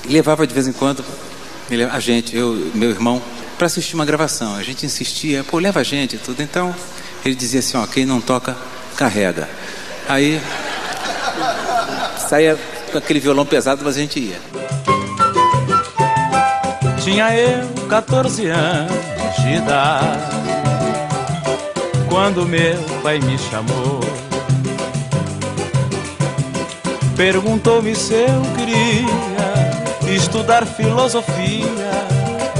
levava 0.07 0.45
de 0.45 0.53
vez 0.53 0.67
em 0.67 0.73
quando 0.73 1.03
a 1.91 1.99
gente, 1.99 2.37
eu 2.37 2.71
meu 2.75 2.91
irmão, 2.91 3.19
para 3.57 3.65
assistir 3.65 3.95
uma 3.95 4.05
gravação. 4.05 4.53
A 4.53 4.61
gente 4.61 4.85
insistia, 4.85 5.43
pô, 5.43 5.57
leva 5.57 5.79
a 5.79 5.83
gente 5.83 6.19
tudo. 6.19 6.43
Então, 6.43 6.73
ele 7.27 7.35
dizia 7.35 7.59
assim, 7.59 7.77
ó, 7.77 7.85
quem 7.85 8.05
não 8.05 8.21
toca, 8.21 8.55
carrega. 8.95 9.49
Aí, 10.07 10.41
saía 12.17 12.57
com 12.91 12.97
aquele 12.97 13.19
violão 13.19 13.45
pesado, 13.45 13.81
mas 13.83 13.97
a 13.97 13.99
gente 13.99 14.19
ia. 14.19 14.39
Tinha 17.03 17.37
eu 17.37 17.67
14 17.89 18.47
anos 18.47 18.93
de 19.41 19.55
idade 19.55 20.37
quando 22.09 22.45
meu 22.45 22.81
pai 23.03 23.19
me 23.19 23.37
chamou. 23.37 23.99
Perguntou-me 27.15 27.95
se 27.95 28.13
eu 28.13 28.41
queria 28.55 30.15
estudar 30.15 30.65
filosofia, 30.65 31.65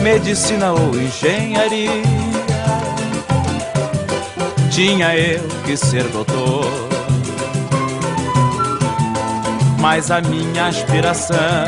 medicina 0.02 0.74
ou 0.74 0.94
engenharia. 0.96 2.27
Tinha 4.78 5.18
eu 5.18 5.42
que 5.66 5.76
ser 5.76 6.04
doutor, 6.10 6.70
mas 9.80 10.12
a 10.12 10.22
minha 10.22 10.68
aspiração 10.68 11.66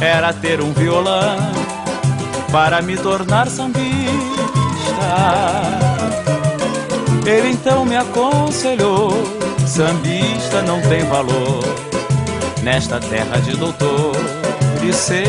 era 0.00 0.32
ter 0.32 0.60
um 0.60 0.72
violão 0.72 1.36
para 2.52 2.80
me 2.82 2.96
tornar 2.96 3.48
sambista. 3.48 3.82
Ele 7.26 7.48
então 7.48 7.84
me 7.84 7.96
aconselhou: 7.96 9.10
sambista 9.66 10.62
não 10.62 10.80
tem 10.82 11.02
valor 11.06 11.64
nesta 12.62 13.00
terra 13.00 13.40
de 13.40 13.56
doutor 13.56 14.14
e 14.88 14.92
ser 14.92 15.26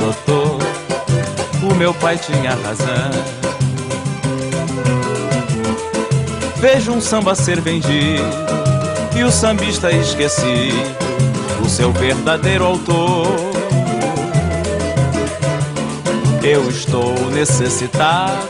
doutor. 0.00 0.58
O 1.70 1.74
meu 1.74 1.92
pai 1.92 2.16
tinha 2.16 2.54
razão. 2.54 3.47
Vejo 6.60 6.92
um 6.92 7.00
samba 7.00 7.34
ser 7.34 7.60
vendido 7.60 8.22
e 9.16 9.22
o 9.24 9.30
sambista 9.30 9.90
esquecido, 9.90 10.96
o 11.64 11.68
seu 11.68 11.92
verdadeiro 11.92 12.64
autor 12.64 13.58
eu 16.42 16.66
estou 16.70 17.14
necessitado, 17.30 18.48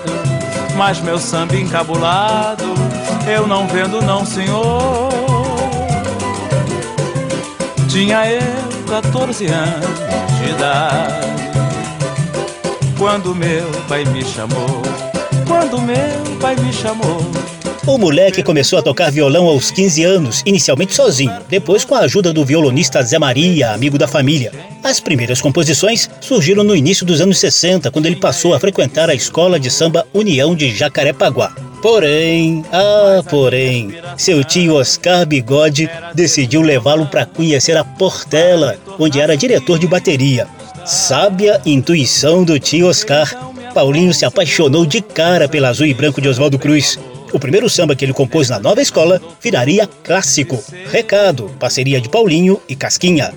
mas 0.77 1.01
meu 1.01 1.19
samba 1.19 1.57
encabulado, 1.57 2.65
eu 3.27 3.47
não 3.47 3.67
vendo 3.67 4.01
não, 4.01 4.25
senhor. 4.25 5.09
Tinha 7.89 8.31
eu 8.31 8.41
14 8.89 9.47
anos 9.47 9.99
de 10.39 10.51
idade, 10.51 11.27
quando 12.97 13.35
meu 13.35 13.69
pai 13.89 14.05
me 14.05 14.25
chamou, 14.25 14.83
quando 15.47 15.81
meu 15.81 16.39
pai 16.41 16.55
me 16.57 16.73
chamou. 16.73 17.48
O 17.89 17.97
moleque 17.97 18.43
começou 18.43 18.79
a 18.79 18.83
tocar 18.83 19.11
violão 19.11 19.47
aos 19.47 19.71
15 19.71 20.05
anos, 20.05 20.43
inicialmente 20.45 20.95
sozinho, 20.95 21.33
depois 21.49 21.87
com 21.87 21.95
a 21.95 22.01
ajuda 22.01 22.35
do 22.35 22.45
violonista 22.45 23.03
Zé 23.03 23.19
Maria, 23.19 23.73
amigo 23.73 23.97
da 23.97 24.07
família. 24.07 24.53
As 24.85 25.01
primeiras 25.01 25.41
composições 25.41 26.07
surgiram 26.21 26.63
no 26.63 26.77
início 26.77 27.07
dos 27.07 27.23
anos 27.23 27.39
60, 27.39 27.91
quando 27.91 28.05
ele 28.05 28.17
passou 28.17 28.53
a 28.53 28.61
frequentar 28.61 29.09
a 29.09 29.15
escola 29.15 29.59
de 29.59 29.71
samba 29.71 30.07
União 30.13 30.55
de 30.55 30.69
Jacarepaguá. 30.71 31.57
Porém, 31.81 32.63
ah, 32.71 33.23
porém, 33.31 33.95
seu 34.19 34.45
tio 34.45 34.75
Oscar 34.75 35.25
Bigode 35.25 35.89
decidiu 36.15 36.61
levá-lo 36.61 37.07
para 37.07 37.25
conhecer 37.25 37.79
a 37.79 37.85
Portela, 37.85 38.77
onde 38.99 39.19
era 39.19 39.35
diretor 39.35 39.79
de 39.79 39.87
bateria. 39.87 40.47
Sábia 40.85 41.59
intuição 41.65 42.45
do 42.45 42.61
tio 42.61 42.87
Oscar, 42.87 43.35
Paulinho 43.73 44.13
se 44.13 44.27
apaixonou 44.27 44.85
de 44.85 45.01
cara 45.01 45.49
pela 45.49 45.71
azul 45.71 45.87
e 45.87 45.95
branco 45.95 46.21
de 46.21 46.29
Oswaldo 46.29 46.59
Cruz 46.59 46.99
o 47.33 47.39
primeiro 47.39 47.69
samba 47.69 47.95
que 47.95 48.05
ele 48.05 48.13
compôs 48.13 48.49
na 48.49 48.59
nova 48.59 48.81
escola 48.81 49.21
viraria 49.43 49.89
clássico. 50.03 50.63
Recado, 50.91 51.51
parceria 51.59 52.01
de 52.01 52.09
Paulinho 52.09 52.61
e 52.69 52.75
Casquinha. 52.75 53.33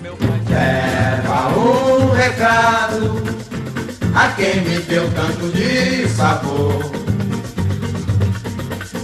Leva 0.48 1.58
um 1.58 2.10
recado 2.10 3.22
a 4.14 4.28
quem 4.28 4.60
me 4.62 4.78
deu 4.80 5.10
tanto 5.12 5.48
de 5.52 6.08
sabor. 6.08 6.92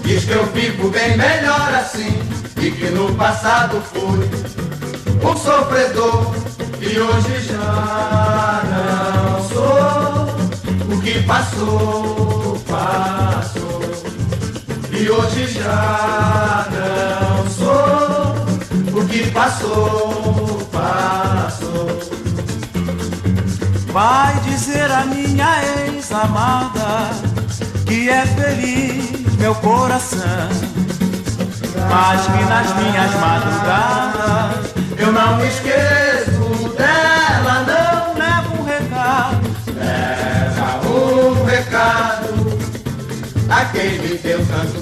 Diz 0.04 0.24
que 0.24 0.32
eu 0.32 0.46
fico 0.48 0.88
bem 0.88 1.16
melhor 1.16 1.74
assim 1.74 2.18
e 2.60 2.70
que 2.70 2.90
no 2.90 3.14
passado 3.14 3.80
fui 3.92 4.28
um 5.22 5.36
sofredor 5.36 6.34
e 6.80 6.98
hoje 6.98 7.40
já 7.48 8.62
não 8.70 9.48
sou 9.48 10.94
o 10.96 11.00
que 11.02 11.22
passou, 11.24 12.58
passou 12.66 13.67
e 15.00 15.08
hoje 15.10 15.46
já 15.46 16.66
não 16.72 17.48
sou 17.48 19.00
o 19.00 19.06
que 19.06 19.30
passou, 19.30 20.68
passou. 20.72 22.00
Vai 23.92 24.34
dizer 24.40 24.90
a 24.90 25.04
minha 25.04 25.62
ex-amada 25.86 27.10
que 27.86 28.10
é 28.10 28.26
feliz 28.26 29.36
meu 29.38 29.54
coração, 29.56 30.48
mas 31.88 32.26
que 32.26 32.44
nas 32.44 32.76
minhas 32.76 33.14
madrugadas 33.20 34.74
eu 34.98 35.12
não 35.12 35.36
me 35.36 35.46
esqueço 35.46 36.74
dela, 36.76 37.64
não. 37.66 38.18
Leva 38.18 38.60
um 38.60 38.64
recado, 38.64 39.40
leva 39.76 40.88
um 40.88 41.44
recado 41.44 42.17
a 43.48 43.64
quem 43.66 43.98
me 44.00 44.18
deu 44.18 44.38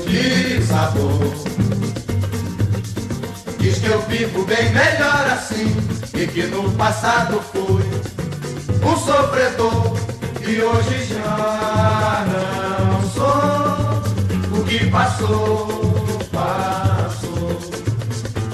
de 0.07 0.63
sabor. 0.67 1.35
Diz 3.59 3.79
que 3.79 3.87
eu 3.87 4.01
vivo 4.03 4.45
bem 4.45 4.73
melhor 4.73 5.27
assim 5.31 5.75
e 6.15 6.27
que 6.27 6.43
no 6.45 6.71
passado 6.73 7.41
fui 7.53 7.85
um 8.83 8.97
sofredor 8.97 9.97
e 10.49 10.61
hoje 10.61 11.05
já 11.15 12.25
não 12.33 13.11
sou 13.11 14.61
o 14.61 14.65
que 14.65 14.87
passou, 14.91 15.69
passou. 16.33 17.59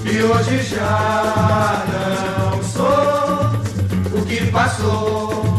E 0.04 0.22
hoje 0.22 0.62
já 0.62 1.84
não 1.92 2.62
sou 2.62 4.18
o 4.18 4.26
que 4.26 4.46
passou. 4.50 5.51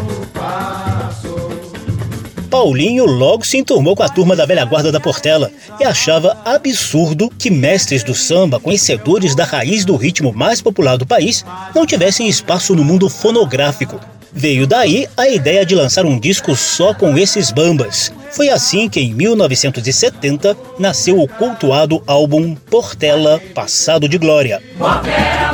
Paulinho 2.53 3.07
logo 3.07 3.43
se 3.43 3.57
enturmou 3.57 3.95
com 3.95 4.03
a 4.03 4.09
turma 4.09 4.35
da 4.35 4.45
velha 4.45 4.63
guarda 4.63 4.91
da 4.91 4.99
Portela 4.99 5.49
e 5.79 5.83
achava 5.83 6.37
absurdo 6.45 7.27
que 7.35 7.49
mestres 7.49 8.03
do 8.03 8.13
samba, 8.13 8.59
conhecedores 8.59 9.33
da 9.33 9.43
raiz 9.43 9.83
do 9.83 9.95
ritmo 9.95 10.31
mais 10.31 10.61
popular 10.61 10.95
do 10.95 11.03
país, 11.03 11.43
não 11.73 11.83
tivessem 11.83 12.29
espaço 12.29 12.75
no 12.75 12.83
mundo 12.83 13.09
fonográfico. 13.09 13.99
Veio 14.31 14.67
daí 14.67 15.07
a 15.17 15.27
ideia 15.27 15.65
de 15.65 15.73
lançar 15.73 16.05
um 16.05 16.19
disco 16.19 16.55
só 16.55 16.93
com 16.93 17.17
esses 17.17 17.49
bambas. 17.49 18.13
Foi 18.29 18.49
assim 18.49 18.87
que, 18.87 18.99
em 18.99 19.15
1970, 19.15 20.55
nasceu 20.77 21.19
o 21.19 21.27
cultuado 21.27 22.03
álbum 22.05 22.53
Portela 22.53 23.41
Passado 23.55 24.07
de 24.07 24.19
Glória. 24.19 24.61
Portela, 24.77 25.52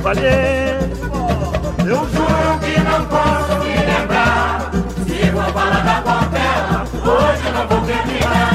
Eu 0.00 1.96
juro 1.96 2.58
que 2.60 2.80
não 2.80 3.04
posso 3.06 3.58
me 3.64 3.74
lembrar, 3.74 4.70
se 5.04 5.30
vou 5.30 5.42
falar 5.42 5.82
da 5.84 6.00
Portela, 6.02 6.84
hoje 7.02 7.52
não 7.52 7.66
vou 7.66 7.80
terminar. 7.80 8.48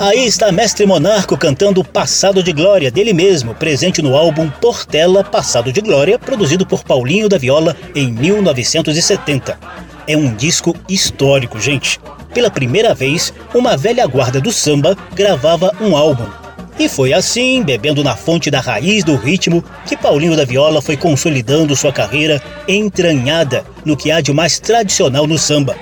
Aí 0.00 0.24
está 0.24 0.50
Mestre 0.50 0.86
Monarco 0.86 1.36
cantando 1.36 1.84
Passado 1.84 2.42
de 2.42 2.50
Glória, 2.50 2.90
dele 2.90 3.12
mesmo, 3.12 3.54
presente 3.54 4.00
no 4.00 4.16
álbum 4.16 4.48
Portela 4.48 5.22
Passado 5.22 5.70
de 5.70 5.82
Glória, 5.82 6.18
produzido 6.18 6.64
por 6.64 6.82
Paulinho 6.82 7.28
da 7.28 7.36
Viola 7.36 7.76
em 7.94 8.10
1970. 8.10 9.58
É 10.06 10.16
um 10.16 10.34
disco 10.34 10.74
histórico, 10.88 11.60
gente. 11.60 12.00
Pela 12.32 12.50
primeira 12.50 12.94
vez, 12.94 13.34
uma 13.54 13.76
velha 13.76 14.06
guarda 14.06 14.40
do 14.40 14.50
samba 14.50 14.96
gravava 15.14 15.70
um 15.78 15.94
álbum. 15.94 16.41
E 16.78 16.88
foi 16.88 17.12
assim, 17.12 17.62
bebendo 17.62 18.02
na 18.02 18.16
fonte 18.16 18.50
da 18.50 18.60
raiz 18.60 19.04
do 19.04 19.16
ritmo, 19.16 19.62
que 19.86 19.96
Paulinho 19.96 20.36
da 20.36 20.44
Viola 20.44 20.82
foi 20.82 20.96
consolidando 20.96 21.76
sua 21.76 21.92
carreira 21.92 22.42
entranhada 22.66 23.64
no 23.84 23.96
que 23.96 24.10
há 24.10 24.20
de 24.20 24.32
mais 24.32 24.58
tradicional 24.58 25.26
no 25.26 25.38
samba 25.38 25.76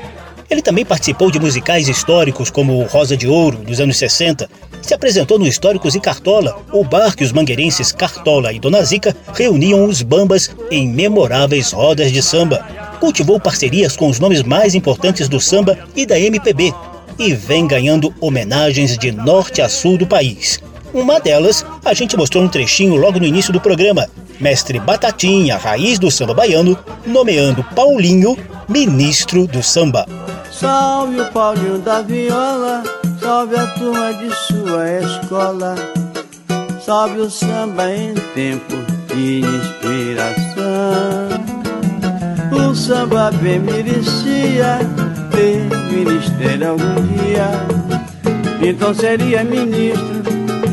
ele 0.50 0.60
também 0.60 0.84
participou 0.84 1.30
de 1.30 1.38
musicais 1.38 1.88
históricos 1.88 2.50
como 2.50 2.82
Rosa 2.82 3.16
de 3.16 3.28
Ouro, 3.28 3.58
dos 3.58 3.78
anos 3.78 3.96
60. 3.96 4.50
Se 4.82 4.92
apresentou 4.92 5.38
no 5.38 5.46
Históricos 5.46 5.94
e 5.94 6.00
Cartola, 6.00 6.58
o 6.72 6.82
bar 6.82 7.14
que 7.14 7.22
os 7.22 7.30
mangueirenses 7.30 7.92
Cartola 7.92 8.52
e 8.52 8.58
Dona 8.58 8.82
Zica 8.82 9.14
reuniam 9.32 9.84
os 9.84 10.02
bambas 10.02 10.50
em 10.68 10.88
memoráveis 10.88 11.70
rodas 11.70 12.10
de 12.10 12.20
samba. 12.20 12.66
Cultivou 12.98 13.38
parcerias 13.38 13.96
com 13.96 14.08
os 14.08 14.18
nomes 14.18 14.42
mais 14.42 14.74
importantes 14.74 15.28
do 15.28 15.38
samba 15.38 15.78
e 15.94 16.04
da 16.04 16.18
MPB 16.18 16.74
e 17.16 17.32
vem 17.32 17.68
ganhando 17.68 18.12
homenagens 18.20 18.98
de 18.98 19.12
norte 19.12 19.62
a 19.62 19.68
sul 19.68 19.96
do 19.96 20.06
país. 20.06 20.58
Uma 20.92 21.20
delas, 21.20 21.64
a 21.84 21.94
gente 21.94 22.16
mostrou 22.16 22.42
um 22.42 22.48
trechinho 22.48 22.96
logo 22.96 23.18
no 23.18 23.26
início 23.26 23.52
do 23.52 23.60
programa. 23.60 24.08
Mestre 24.40 24.78
Batatinha, 24.80 25.56
raiz 25.56 25.98
do 25.98 26.10
samba 26.10 26.34
baiano, 26.34 26.76
nomeando 27.06 27.62
Paulinho 27.62 28.36
ministro 28.68 29.46
do 29.46 29.62
samba. 29.62 30.06
Salve 30.50 31.20
o 31.20 31.26
Paulinho 31.26 31.78
da 31.78 32.02
viola, 32.02 32.82
salve 33.20 33.56
a 33.56 33.66
turma 33.68 34.12
de 34.14 34.34
sua 34.34 35.00
escola. 35.00 35.74
Salve 36.84 37.20
o 37.20 37.30
samba 37.30 37.90
em 37.90 38.14
tempo 38.34 38.74
de 39.14 39.40
inspiração. 39.40 40.60
O 42.52 42.74
samba 42.74 43.30
bem 43.42 43.58
merecia 43.60 44.78
ter 45.30 45.68
ministério 45.90 46.70
algum 46.70 46.94
dia. 47.16 47.50
Então 48.62 48.94
seria 48.94 49.42
ministro 49.44 50.09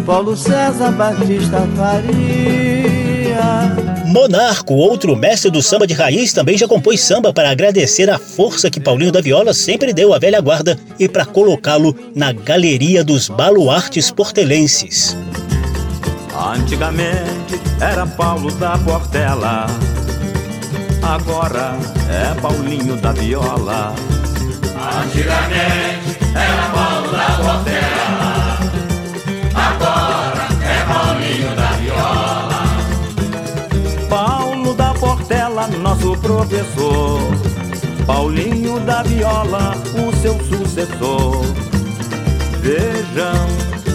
Paulo 0.08 0.36
César 0.38 0.94
Batista 0.94 1.68
Faria. 1.76 3.76
Monarco, 4.06 4.74
outro 4.74 5.18
mestre 5.18 5.52
do 5.52 5.62
samba 5.62 5.86
de 5.86 5.94
raiz, 5.94 6.32
também 6.32 6.58
já 6.58 6.66
compôs 6.66 7.02
samba 7.02 7.34
para 7.34 7.52
agradecer 7.52 8.10
a 8.10 8.18
força 8.18 8.70
que 8.70 8.80
Paulinho 8.80 9.12
da 9.12 9.20
Viola 9.20 9.54
sempre 9.54 9.92
deu 9.92 10.14
à 10.14 10.18
velha 10.18 10.40
guarda 10.40 10.80
e 10.98 11.10
para 11.10 11.26
colocá-lo 11.26 11.94
na 12.16 12.32
galeria 12.32 13.04
dos 13.04 13.28
baluartes 13.28 14.10
portelenses. 14.10 15.14
Antigamente 16.34 17.60
era 17.82 18.08
Paulo 18.08 18.50
da 18.54 18.78
Portela, 18.78 19.68
agora 21.04 21.76
é 22.10 22.34
Paulinho 22.40 22.96
da 22.96 23.12
Viola. 23.12 23.94
Antigamente 25.04 26.18
era 26.34 26.70
Paulo 26.72 27.12
da 27.12 27.26
Portela, 27.44 27.97
nosso 35.80 36.18
professor. 36.18 37.20
Paulinho 38.06 38.80
da 38.80 39.04
Viola, 39.04 39.76
o 39.94 40.16
seu 40.22 40.34
sucessor. 40.46 41.44
Vejam 42.62 43.48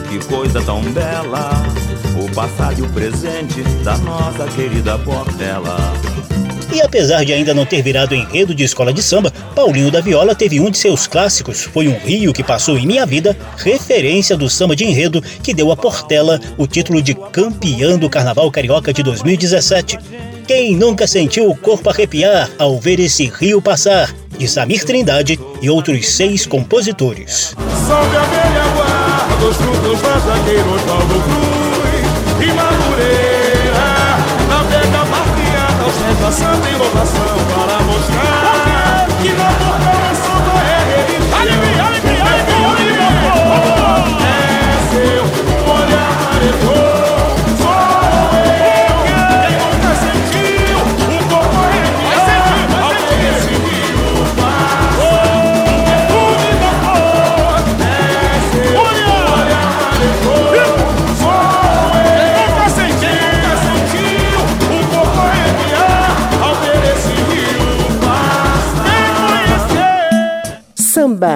que 0.08 0.24
coisa 0.26 0.60
tão 0.62 0.82
bela, 0.92 1.50
o 2.22 2.34
passado 2.34 2.80
e 2.80 2.82
o 2.82 2.88
presente 2.90 3.62
da 3.82 3.96
nossa 3.98 4.46
querida 4.48 4.98
Portela. 4.98 5.76
E 6.72 6.80
apesar 6.80 7.22
de 7.22 7.34
ainda 7.34 7.52
não 7.52 7.66
ter 7.66 7.82
virado 7.82 8.14
enredo 8.14 8.54
de 8.54 8.64
escola 8.64 8.94
de 8.94 9.02
samba, 9.02 9.30
Paulinho 9.54 9.90
da 9.90 10.00
Viola 10.00 10.34
teve 10.34 10.58
um 10.58 10.70
de 10.70 10.78
seus 10.78 11.06
clássicos, 11.06 11.62
Foi 11.64 11.86
um 11.86 11.98
Rio 11.98 12.32
que 12.32 12.42
Passou 12.42 12.78
em 12.78 12.86
Minha 12.86 13.04
Vida, 13.04 13.36
referência 13.58 14.38
do 14.38 14.48
samba 14.48 14.74
de 14.74 14.84
enredo 14.84 15.22
que 15.42 15.52
deu 15.52 15.70
a 15.70 15.76
Portela 15.76 16.40
o 16.56 16.66
título 16.66 17.02
de 17.02 17.14
campeã 17.14 17.98
do 17.98 18.08
Carnaval 18.08 18.50
Carioca 18.50 18.90
de 18.90 19.02
2017. 19.02 19.98
Quem 20.46 20.76
nunca 20.76 21.06
sentiu 21.06 21.48
o 21.48 21.56
corpo 21.56 21.88
arrepiar 21.88 22.50
ao 22.58 22.78
ver 22.78 23.00
esse 23.00 23.26
rio 23.26 23.62
passar? 23.62 24.14
De 24.36 24.48
Samir 24.48 24.84
Trindade 24.84 25.38
e 25.60 25.70
outros 25.70 26.10
seis 26.10 26.46
compositores. 26.46 27.54
Salve 27.86 28.16
a 28.16 28.22
velha 28.22 28.64
guarda, 28.74 29.36
dos 29.36 29.56
frutos 29.56 30.00
Cruz 30.00 30.80
e 32.40 32.52
Madureira. 32.52 33.32
Inovação 36.72 37.38
para 37.54 37.71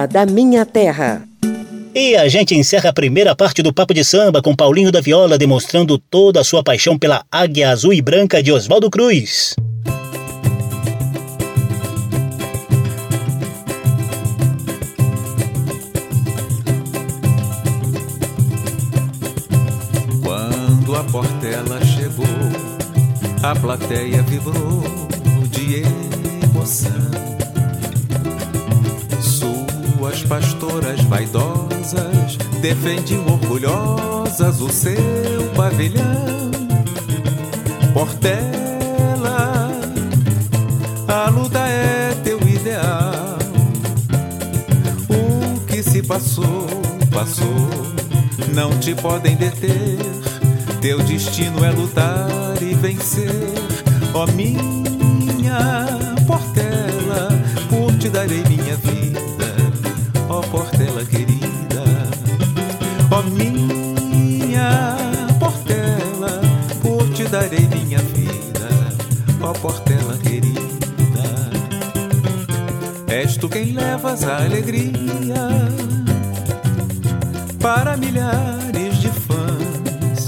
da 0.07 0.25
Minha 0.25 0.65
Terra. 0.65 1.27
E 1.93 2.15
a 2.15 2.27
gente 2.27 2.55
encerra 2.55 2.91
a 2.91 2.93
primeira 2.93 3.35
parte 3.35 3.63
do 3.63 3.73
Papo 3.73 3.93
de 3.93 4.03
Samba 4.03 4.41
com 4.41 4.55
Paulinho 4.55 4.91
da 4.91 5.01
Viola 5.01 5.37
demonstrando 5.37 5.97
toda 5.97 6.39
a 6.39 6.43
sua 6.43 6.63
paixão 6.63 6.97
pela 6.97 7.25
águia 7.31 7.71
azul 7.71 7.91
e 7.91 8.01
branca 8.01 8.41
de 8.41 8.51
Oswaldo 8.51 8.89
Cruz. 8.89 9.55
Quando 20.23 20.95
a 20.95 21.03
Portela 21.03 21.83
chegou, 21.83 22.25
a 23.41 23.55
plateia 23.55 24.21
vibrou 24.21 24.83
de 25.49 25.81
emoção 26.45 27.26
suas 30.17 30.23
pastoras 30.23 31.01
vaidosas 31.03 32.37
defendiam 32.61 33.25
orgulhosas 33.27 34.61
o 34.61 34.69
seu 34.69 34.95
pavilhão. 35.55 36.51
Portela, 37.93 39.69
a 41.07 41.29
luta 41.29 41.59
é 41.59 42.15
teu 42.23 42.39
ideal. 42.47 43.37
O 45.09 45.59
que 45.65 45.83
se 45.83 46.01
passou, 46.01 46.67
passou, 47.11 47.69
não 48.53 48.71
te 48.79 48.95
podem 48.95 49.35
deter. 49.35 49.97
Teu 50.81 50.99
destino 51.03 51.65
é 51.65 51.71
lutar 51.71 52.29
e 52.61 52.73
vencer, 52.75 53.53
ó 54.13 54.23
oh, 54.23 54.31
minha 54.31 55.85
Portela, 56.25 57.29
por 57.69 57.93
te 57.97 58.09
darei 58.09 58.43
minha 58.43 58.75
vida 58.75 59.06
querida, 61.07 61.83
ó 63.11 63.21
minha 63.23 64.95
Portela, 65.39 66.41
por 66.81 67.09
te 67.13 67.23
darei 67.25 67.67
minha 67.67 67.99
vida, 67.99 68.69
ó 69.41 69.53
Portela 69.53 70.17
querida. 70.17 70.67
És 73.07 73.37
tu 73.37 73.49
quem 73.49 73.73
levas 73.73 74.23
a 74.23 74.37
alegria 74.37 75.49
para 77.59 77.97
milhares 77.97 78.97
de 78.97 79.09
fãs. 79.09 80.27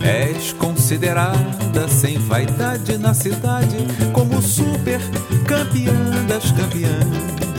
És 0.00 0.52
considerada 0.52 1.88
sem 1.88 2.18
vaidade 2.18 2.96
na 2.98 3.12
cidade 3.12 3.76
como 4.12 4.40
super 4.40 5.00
campeã 5.46 5.92
das 6.28 6.50
campeãs. 6.52 7.55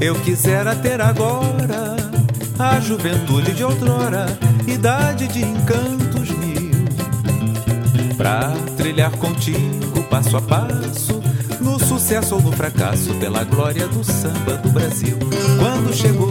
Eu 0.00 0.14
quisera 0.14 0.74
ter 0.74 1.00
agora 1.00 1.96
a 2.58 2.80
juventude 2.80 3.52
de 3.52 3.62
outrora, 3.62 4.26
idade 4.66 5.28
de 5.28 5.42
encantos 5.42 6.30
mil, 6.30 6.70
pra 8.16 8.50
trilhar 8.78 9.10
contigo 9.12 10.02
passo 10.10 10.36
a 10.36 10.42
passo. 10.42 11.20
No 11.60 11.78
sucesso 11.78 12.34
ou 12.34 12.42
no 12.42 12.50
fracasso, 12.50 13.14
pela 13.14 13.44
glória 13.44 13.86
do 13.88 14.02
samba 14.02 14.56
do 14.56 14.70
Brasil. 14.70 15.18
Quando 15.58 15.94
chegou 15.94 16.30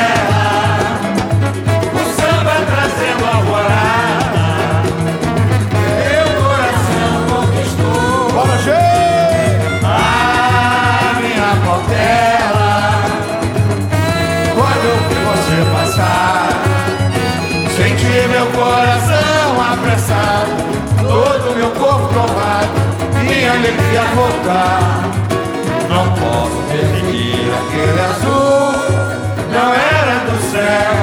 posso 26.15 26.61
permitir 26.69 27.51
aquele 27.59 27.99
azul, 27.99 28.71
não 29.51 29.73
era 29.73 30.15
do 30.25 30.37
céu, 30.51 30.93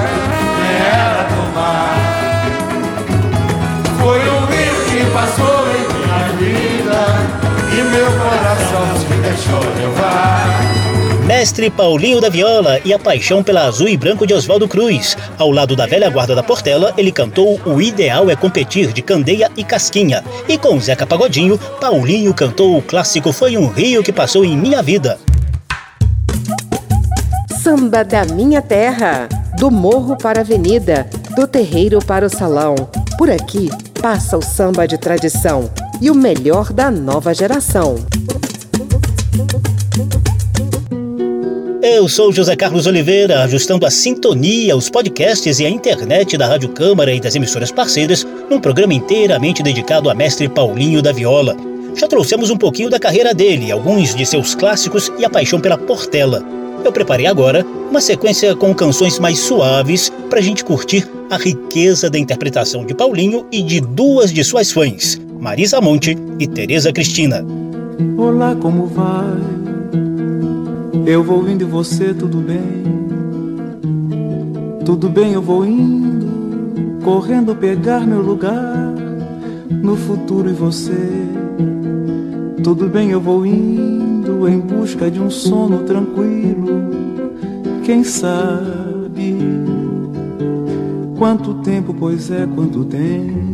nem 0.58 0.76
era 0.80 1.22
do 1.24 1.42
mar. 1.54 1.98
Foi 3.98 4.20
um 4.30 4.46
rio 4.46 4.76
que 4.88 5.00
passou 5.12 5.66
em 5.68 5.84
minha 5.92 6.22
vida 6.38 7.00
e 7.72 7.82
meu 7.82 8.10
coração 8.12 8.86
se 8.96 9.14
deixou 9.20 9.62
levar. 9.76 10.77
Mestre 11.28 11.68
Paulinho 11.68 12.22
da 12.22 12.30
Viola 12.30 12.80
e 12.86 12.94
a 12.94 12.98
paixão 12.98 13.42
pela 13.44 13.66
azul 13.66 13.86
e 13.86 13.98
branco 13.98 14.26
de 14.26 14.32
Oswaldo 14.32 14.66
Cruz. 14.66 15.14
Ao 15.36 15.50
lado 15.50 15.76
da 15.76 15.84
velha 15.84 16.08
guarda 16.08 16.34
da 16.34 16.42
Portela, 16.42 16.94
ele 16.96 17.12
cantou 17.12 17.60
O 17.66 17.82
Ideal 17.82 18.30
é 18.30 18.34
Competir, 18.34 18.94
de 18.94 19.02
Candeia 19.02 19.50
e 19.54 19.62
Casquinha. 19.62 20.24
E 20.48 20.56
com 20.56 20.80
Zeca 20.80 21.06
Pagodinho, 21.06 21.58
Paulinho 21.78 22.32
cantou 22.32 22.78
o 22.78 22.80
clássico 22.80 23.30
Foi 23.30 23.58
um 23.58 23.66
Rio 23.66 24.02
que 24.02 24.10
Passou 24.10 24.42
em 24.42 24.56
Minha 24.56 24.82
Vida. 24.82 25.18
Samba 27.62 28.02
da 28.02 28.24
Minha 28.24 28.62
Terra. 28.62 29.28
Do 29.58 29.70
morro 29.70 30.16
para 30.16 30.38
a 30.38 30.42
avenida, 30.42 31.06
do 31.36 31.46
terreiro 31.46 31.98
para 31.98 32.24
o 32.24 32.30
salão. 32.30 32.74
Por 33.18 33.28
aqui 33.28 33.68
passa 34.00 34.38
o 34.38 34.42
samba 34.42 34.88
de 34.88 34.96
tradição 34.96 35.70
e 36.00 36.10
o 36.10 36.14
melhor 36.14 36.72
da 36.72 36.90
nova 36.90 37.34
geração. 37.34 37.96
Eu 41.90 42.06
sou 42.06 42.30
José 42.30 42.54
Carlos 42.54 42.86
Oliveira, 42.86 43.42
ajustando 43.42 43.86
a 43.86 43.90
sintonia, 43.90 44.76
os 44.76 44.90
podcasts 44.90 45.58
e 45.58 45.64
a 45.64 45.70
internet 45.70 46.36
da 46.36 46.46
Rádio 46.46 46.68
Câmara 46.68 47.14
e 47.14 47.18
das 47.18 47.34
emissoras 47.34 47.72
parceiras, 47.72 48.26
num 48.50 48.60
programa 48.60 48.92
inteiramente 48.92 49.62
dedicado 49.62 50.10
a 50.10 50.14
mestre 50.14 50.50
Paulinho 50.50 51.00
da 51.00 51.12
Viola. 51.12 51.56
Já 51.96 52.06
trouxemos 52.06 52.50
um 52.50 52.58
pouquinho 52.58 52.90
da 52.90 53.00
carreira 53.00 53.32
dele, 53.32 53.72
alguns 53.72 54.14
de 54.14 54.26
seus 54.26 54.54
clássicos 54.54 55.10
e 55.18 55.24
a 55.24 55.30
paixão 55.30 55.60
pela 55.60 55.78
Portela. 55.78 56.44
Eu 56.84 56.92
preparei 56.92 57.26
agora 57.26 57.64
uma 57.88 58.02
sequência 58.02 58.54
com 58.54 58.74
canções 58.74 59.18
mais 59.18 59.38
suaves 59.38 60.12
para 60.28 60.40
a 60.40 60.42
gente 60.42 60.62
curtir 60.62 61.08
a 61.30 61.38
riqueza 61.38 62.10
da 62.10 62.18
interpretação 62.18 62.84
de 62.84 62.94
Paulinho 62.94 63.46
e 63.50 63.62
de 63.62 63.80
duas 63.80 64.30
de 64.30 64.44
suas 64.44 64.70
fãs, 64.70 65.18
Marisa 65.40 65.80
Monte 65.80 66.16
e 66.38 66.46
Tereza 66.46 66.92
Cristina. 66.92 67.44
Olá, 68.18 68.54
como 68.54 68.86
vai? 68.86 69.67
Eu 71.06 71.22
vou 71.22 71.48
indo 71.48 71.62
e 71.62 71.66
você, 71.66 72.12
tudo 72.12 72.38
bem? 72.38 72.84
Tudo 74.84 75.08
bem, 75.08 75.32
eu 75.32 75.42
vou 75.42 75.64
indo, 75.66 76.98
correndo 77.04 77.54
pegar 77.54 78.06
meu 78.06 78.20
lugar 78.20 78.94
no 79.70 79.96
futuro 79.96 80.48
e 80.48 80.52
você. 80.52 80.92
Tudo 82.62 82.88
bem, 82.88 83.10
eu 83.10 83.20
vou 83.20 83.44
indo 83.46 84.48
em 84.48 84.60
busca 84.60 85.10
de 85.10 85.20
um 85.20 85.30
sono 85.30 85.84
tranquilo. 85.84 86.90
Quem 87.84 88.04
sabe 88.04 89.36
quanto 91.18 91.54
tempo, 91.54 91.94
pois 91.94 92.30
é, 92.30 92.46
quanto 92.46 92.84
tempo 92.84 93.47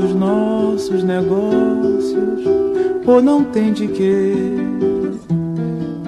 dos 0.00 0.14
nossos 0.14 1.02
negócios, 1.02 2.44
ou 3.04 3.20
não 3.20 3.42
tem 3.44 3.72
de 3.72 3.88
quê? 3.88 4.32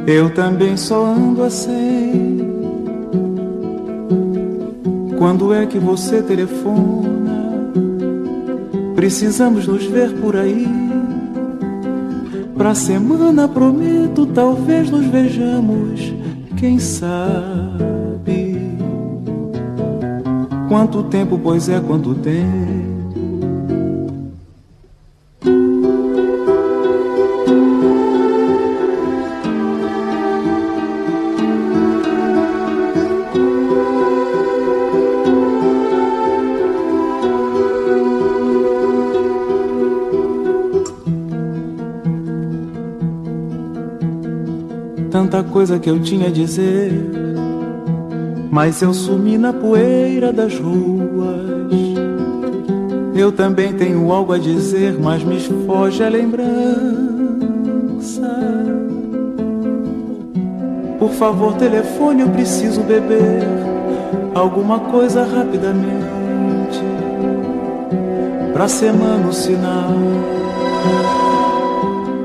Eu 0.07 0.31
também 0.31 0.77
só 0.77 1.05
ando 1.05 1.43
assim. 1.43 2.39
Quando 5.19 5.53
é 5.53 5.67
que 5.67 5.79
você 5.79 6.23
telefona? 6.23 7.71
Precisamos 8.95 9.67
nos 9.67 9.85
ver 9.85 10.13
por 10.21 10.37
aí. 10.37 10.69
Pra 12.57 12.75
semana 12.75 13.49
prometo, 13.49 14.27
talvez 14.27 14.91
nos 14.91 15.07
vejamos, 15.07 16.13
quem 16.57 16.79
sabe? 16.79 18.61
Quanto 20.69 21.03
tempo, 21.05 21.39
pois 21.43 21.69
é, 21.69 21.81
quanto 21.81 22.15
tempo? 22.15 23.00
Coisa 45.61 45.79
que 45.79 45.91
eu 45.91 46.01
tinha 46.01 46.29
a 46.29 46.31
dizer, 46.31 46.91
mas 48.51 48.81
eu 48.81 48.95
sumi 48.95 49.37
na 49.37 49.53
poeira 49.53 50.33
das 50.33 50.59
ruas. 50.59 51.69
Eu 53.15 53.31
também 53.31 53.75
tenho 53.75 54.11
algo 54.11 54.33
a 54.33 54.39
dizer, 54.39 54.99
mas 54.99 55.23
me 55.23 55.39
foge 55.67 56.03
a 56.03 56.09
lembrança. 56.09 56.49
Por 60.99 61.11
favor, 61.11 61.53
telefone, 61.57 62.23
eu 62.23 62.31
preciso 62.31 62.81
beber 62.81 63.43
alguma 64.35 64.79
coisa 64.79 65.25
rapidamente. 65.25 66.81
Pra 68.55 68.67
semana 68.67 69.29
o 69.29 69.33
sinal. 69.35 69.91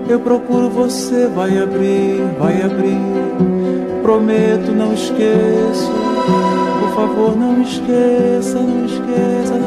Eu 0.08 0.20
procuro 0.20 0.70
você, 0.70 1.28
vai 1.28 1.58
abrir, 1.58 2.22
vai 2.38 2.62
abrir. 2.62 3.02
Prometo, 4.04 4.72
não 4.72 4.94
esqueço. 4.94 5.92
Por 6.80 6.96
favor, 6.96 7.36
não 7.36 7.62
esqueça, 7.62 8.60
não 8.60 8.86
esqueça, 8.86 9.56
não 9.56 9.65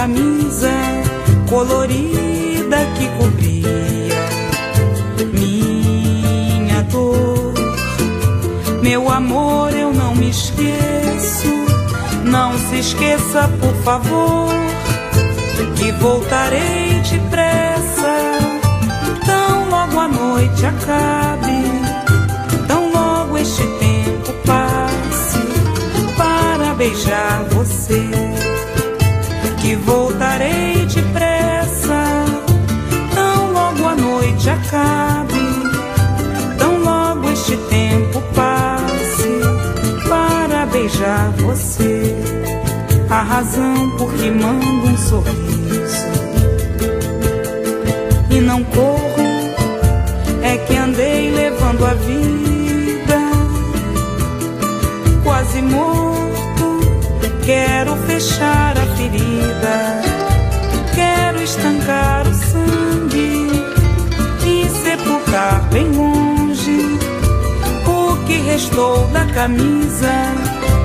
camisa 0.00 0.72
colorida 1.46 2.78
que 2.96 3.06
cobria 3.18 4.16
minha 5.30 6.82
dor. 6.84 7.52
Meu 8.82 9.10
amor, 9.10 9.74
eu 9.74 9.92
não 9.92 10.14
me 10.14 10.30
esqueço. 10.30 11.48
Não 12.24 12.58
se 12.58 12.78
esqueça, 12.78 13.46
por 13.60 13.74
favor, 13.82 14.48
que 15.76 15.92
voltarei 15.92 17.02
depressa. 17.02 18.14
Tão 19.26 19.68
logo 19.68 20.00
a 20.00 20.08
noite 20.08 20.64
acabe, 20.64 21.62
tão 22.66 22.90
logo 22.90 23.36
este 23.36 23.66
tempo 23.78 24.32
passe 24.46 25.40
para 26.16 26.72
beijar 26.74 27.44
você 27.50 28.59
e 29.70 29.76
voltarei 29.76 30.84
depressa. 30.86 32.24
Tão 33.14 33.52
logo 33.52 33.86
a 33.86 33.94
noite 33.94 34.50
acabe, 34.50 35.46
tão 36.58 36.78
logo 36.82 37.30
este 37.30 37.56
tempo 37.68 38.20
passe 38.34 39.40
para 40.08 40.66
beijar 40.66 41.30
você. 41.38 42.16
A 43.08 43.22
razão 43.22 43.96
por 43.96 44.12
que 44.14 44.30
mando 44.30 44.86
um 44.88 44.96
sorriso 44.96 46.06
e 48.30 48.40
não 48.40 48.62
corro 48.64 49.26
é 50.42 50.56
que 50.58 50.76
andei 50.76 51.30
levando 51.32 51.84
a 51.84 51.94
vida 51.94 53.18
quase 55.24 55.62
morto. 55.62 56.00
Quero 57.44 57.96
fechar 58.06 58.78
a 58.78 58.89
ferida. 59.00 60.00
Quero 60.94 61.42
estancar 61.42 62.26
o 62.26 62.34
sangue 62.34 63.46
e 64.44 64.68
sepultar 64.84 65.62
bem 65.70 65.90
longe 65.92 66.98
o 67.86 68.16
que 68.26 68.34
restou 68.42 69.06
da 69.08 69.24
camisa 69.26 70.12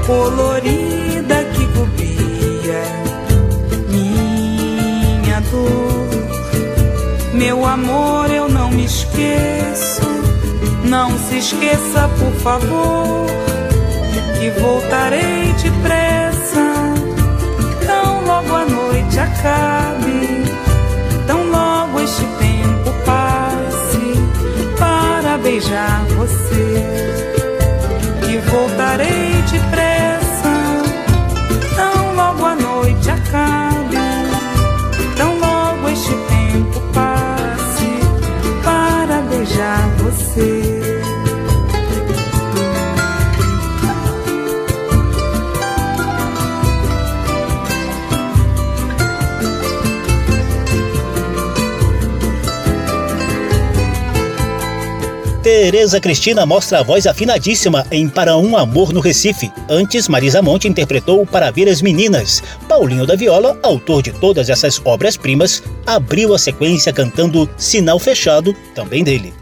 colorida 0.06 1.44
que 1.54 1.68
cobria 1.74 2.84
minha 3.90 5.42
dor. 5.52 6.06
Meu 7.34 7.66
amor, 7.66 8.32
eu 8.32 8.48
não 8.48 8.70
me 8.72 8.86
esqueço. 8.86 10.06
Não 10.86 11.18
se 11.18 11.40
esqueça, 11.40 12.08
por 12.20 12.32
favor, 12.42 13.26
que 14.40 14.50
voltarei 14.62 15.52
depressa 15.62 16.15
beijar 25.56 26.04
você. 26.18 26.84
e 28.30 28.38
voltarei 28.50 29.32
depressa. 29.52 29.85
Tereza 55.58 56.02
Cristina 56.02 56.46
mostra 56.46 56.80
a 56.82 56.84
voz 56.84 57.08
afinadíssima 57.08 57.88
em 57.90 58.10
Para 58.10 58.36
um 58.36 58.58
Amor 58.58 58.92
no 58.92 59.00
Recife. 59.00 59.50
Antes, 59.70 60.10
Marisa 60.10 60.42
Monte 60.42 60.68
interpretou 60.68 61.26
Para 61.26 61.50
Ver 61.50 61.70
as 61.70 61.82
Meninas. 61.82 62.44
Paulinho 62.68 63.08
da 63.08 63.16
Viola, 63.16 63.58
autor 63.64 64.04
de 64.04 64.12
todas 64.12 64.50
essas 64.50 64.82
obras-primas, 64.84 65.64
abriu 65.88 66.34
a 66.34 66.38
sequência 66.38 66.92
cantando 66.92 67.50
Sinal 67.56 67.98
Fechado, 68.00 68.54
também 68.76 69.02
dele. 69.02 69.34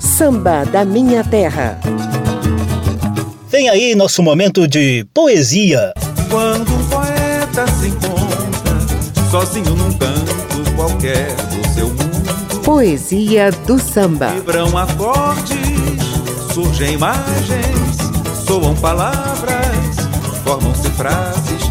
Samba 0.00 0.64
da 0.66 0.84
Minha 0.84 1.24
Terra. 1.24 1.80
Vem 3.48 3.70
aí 3.70 3.94
nosso 3.94 4.22
momento 4.22 4.68
de 4.68 5.06
poesia. 5.14 5.94
Quando 6.28 6.74
um 6.74 6.88
poeta 6.90 7.66
se 7.80 7.88
encontra 7.88 9.30
sozinho 9.30 9.74
num 9.74 9.92
canto 9.94 10.74
qualquer 10.76 11.57
Poesia 12.68 13.50
do 13.66 13.78
samba. 13.78 14.28
Vibram 14.28 14.76
acordes, 14.76 15.56
surgem 16.52 16.92
imagens, 16.92 17.96
soam 18.46 18.76
palavras, 18.76 19.96
formam-se 20.44 20.90
frases. 20.90 21.62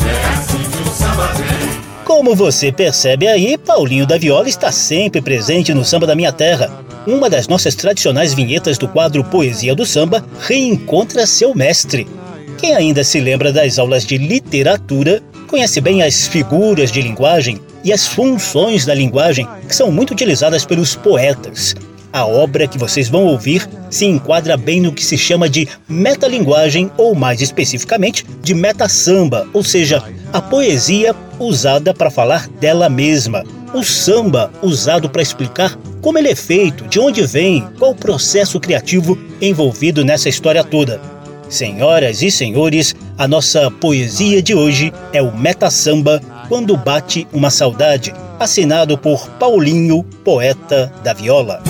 É 0.00 0.38
assim 0.38 0.62
que 0.70 0.88
o 0.88 0.90
samba 0.90 1.26
vem. 1.34 2.04
Como 2.06 2.34
você 2.34 2.72
percebe 2.72 3.28
aí, 3.28 3.58
Paulinho 3.58 4.06
da 4.06 4.16
Viola 4.16 4.48
está 4.48 4.72
sempre 4.72 5.20
presente 5.20 5.74
no 5.74 5.84
Samba 5.84 6.06
da 6.06 6.16
Minha 6.16 6.32
Terra. 6.32 6.72
Uma 7.06 7.28
das 7.28 7.46
nossas 7.46 7.74
tradicionais 7.74 8.32
vinhetas 8.32 8.78
do 8.78 8.88
quadro 8.88 9.22
Poesia 9.24 9.74
do 9.74 9.84
Samba 9.84 10.24
reencontra 10.40 11.26
seu 11.26 11.54
mestre. 11.54 12.08
Quem 12.56 12.74
ainda 12.74 13.04
se 13.04 13.20
lembra 13.20 13.52
das 13.52 13.78
aulas 13.78 14.06
de 14.06 14.16
literatura 14.16 15.22
conhece 15.48 15.82
bem 15.82 16.02
as 16.02 16.26
figuras 16.26 16.90
de 16.90 17.02
linguagem 17.02 17.60
e 17.84 17.92
as 17.92 18.06
funções 18.06 18.86
da 18.86 18.94
linguagem 18.94 19.46
que 19.68 19.76
são 19.76 19.92
muito 19.92 20.12
utilizadas 20.12 20.64
pelos 20.64 20.96
poetas. 20.96 21.74
A 22.12 22.24
obra 22.24 22.68
que 22.68 22.78
vocês 22.78 23.08
vão 23.08 23.24
ouvir 23.24 23.68
se 23.90 24.06
enquadra 24.06 24.56
bem 24.56 24.80
no 24.80 24.92
que 24.92 25.04
se 25.04 25.18
chama 25.18 25.48
de 25.48 25.68
metalinguagem 25.88 26.90
ou 26.96 27.14
mais 27.14 27.40
especificamente 27.40 28.24
de 28.40 28.54
meta-samba, 28.54 29.48
ou 29.52 29.64
seja, 29.64 30.02
a 30.32 30.40
poesia 30.40 31.14
usada 31.38 31.92
para 31.92 32.10
falar 32.10 32.48
dela 32.60 32.88
mesma, 32.88 33.42
o 33.74 33.82
samba 33.82 34.52
usado 34.62 35.10
para 35.10 35.22
explicar 35.22 35.76
como 36.00 36.18
ele 36.18 36.28
é 36.28 36.36
feito, 36.36 36.86
de 36.86 37.00
onde 37.00 37.26
vem, 37.26 37.66
qual 37.78 37.90
o 37.90 37.96
processo 37.96 38.60
criativo 38.60 39.18
envolvido 39.40 40.04
nessa 40.04 40.28
história 40.28 40.62
toda. 40.62 41.00
Senhoras 41.48 42.22
e 42.22 42.30
senhores, 42.30 42.94
a 43.18 43.26
nossa 43.26 43.70
poesia 43.70 44.42
de 44.42 44.54
hoje 44.54 44.92
é 45.12 45.20
o 45.20 45.36
Meta 45.36 45.70
Samba 45.70 46.20
Quando 46.54 46.76
Bate 46.76 47.26
uma 47.32 47.50
Saudade, 47.50 48.14
assinado 48.38 48.96
por 48.96 49.28
Paulinho, 49.40 50.04
poeta 50.24 50.86
da 51.02 51.12
viola. 51.12 51.60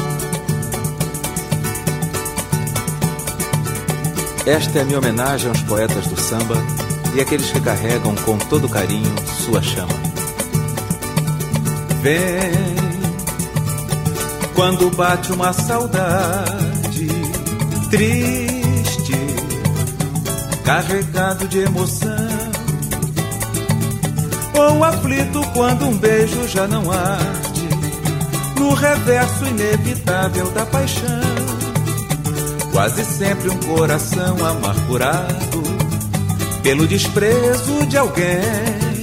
Esta 4.45 4.81
é 4.81 4.85
minha 4.85 4.99
homenagem 4.99 5.49
aos 5.49 5.63
poetas 5.63 6.07
do 6.07 6.21
samba 6.21 6.57
e 7.15 7.21
àqueles 7.23 7.51
que 7.51 7.63
carregam 7.63 8.15
com 8.27 8.37
todo 8.37 8.69
carinho 8.69 9.11
sua 9.47 9.63
chama. 9.63 9.95
Vem, 12.03 12.53
Quando 14.55 14.91
bate 14.91 15.33
uma 15.33 15.55
saudade 15.55 17.09
triste, 17.89 19.15
carregado 20.63 21.49
de 21.49 21.61
emoção, 21.61 22.24
ou 24.55 24.85
aflito 24.85 25.41
quando 25.53 25.87
um 25.87 25.97
beijo 25.97 26.47
já 26.49 26.67
não 26.67 26.91
arde, 26.91 27.69
no 28.59 28.75
reverso 28.75 29.47
inevitável 29.47 30.51
da 30.53 30.65
paixão, 30.67 31.21
quase 32.73 33.05
sempre 33.05 33.51
um 33.51 33.59
coração 33.59 34.45
amargurado 34.45 35.63
pelo 36.63 36.87
desprezo 36.87 37.87
de 37.87 37.99
alguém. 37.99 38.95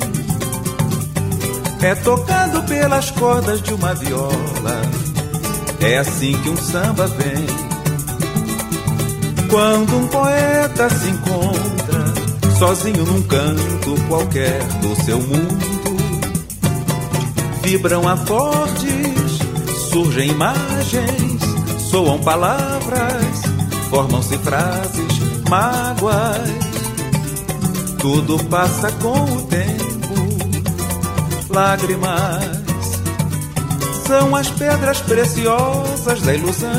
É 1.81 1.95
tocado 1.95 2.63
pelas 2.63 3.09
cordas 3.11 3.61
de 3.61 3.73
uma 3.73 3.93
viola 3.95 5.01
é 5.83 5.97
assim 5.97 6.33
que 6.43 6.49
um 6.49 6.57
samba 6.57 7.07
vem. 7.07 7.47
Quando 9.49 9.97
um 9.97 10.07
poeta 10.07 10.89
se 10.89 11.09
encontra 11.09 11.80
sozinho 12.61 13.03
num 13.03 13.23
canto 13.23 13.95
qualquer 14.07 14.63
do 14.81 14.95
seu 15.03 15.19
mundo, 15.19 15.65
vibram 17.63 18.07
acordes, 18.07 19.39
surgem 19.89 20.29
imagens, 20.29 21.41
soam 21.89 22.19
palavras, 22.19 23.41
formam-se 23.89 24.37
frases, 24.37 25.19
mágoas. 25.49 26.51
Tudo 27.97 28.37
passa 28.43 28.91
com 28.91 29.23
o 29.23 29.41
tempo, 29.47 30.13
lágrimas 31.49 32.61
são 34.05 34.35
as 34.35 34.49
pedras 34.51 35.01
preciosas 35.01 36.21
da 36.21 36.35
ilusão 36.35 36.69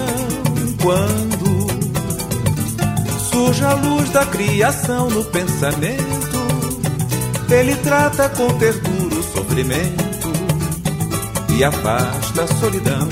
quando 0.81 1.32
surge 3.33 3.65
a 3.65 3.73
luz 3.75 4.11
da 4.11 4.27
criação 4.27 5.09
no 5.09 5.25
pensamento. 5.25 6.43
Ele 7.51 7.75
trata 7.77 8.29
com 8.29 8.49
ternura 8.59 9.15
o 9.15 9.23
sofrimento 9.23 10.33
e 11.57 11.65
afasta 11.65 12.45
a 12.45 12.47
solidão. 12.47 13.09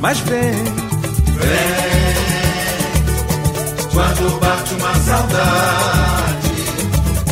Mas 0.00 0.18
vem, 0.20 0.52
vem, 0.52 2.14
quando 3.92 4.40
bate 4.40 4.74
uma 4.74 4.94
saudade 4.94 6.54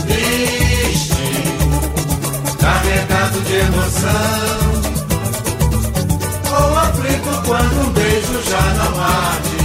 triste, 0.07 1.15
carregado 2.59 3.41
de 3.41 3.55
emoção 3.55 4.83
Sou 6.49 6.79
aflito 6.79 7.43
quando 7.47 7.87
um 7.87 7.91
beijo 7.93 8.43
já 8.49 8.75
não 8.75 9.01
arde 9.03 9.62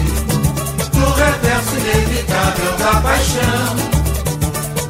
reverso 1.17 1.75
inevitável 1.75 2.77
da 2.77 3.01
paixão. 3.01 3.75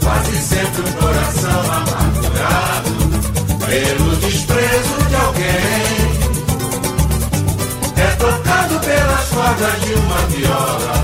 Quase 0.03 0.37
sempre 0.37 0.81
um 0.81 0.91
coração 0.93 1.61
amargurado 1.61 2.91
Pelo 3.67 4.15
desprezo 4.17 4.97
de 5.09 5.15
alguém. 5.15 6.07
É 7.97 8.07
tocado 8.17 8.79
pelas 8.79 9.27
cordas 9.29 9.81
de 9.81 9.93
uma 9.93 10.17
viola. 10.27 11.03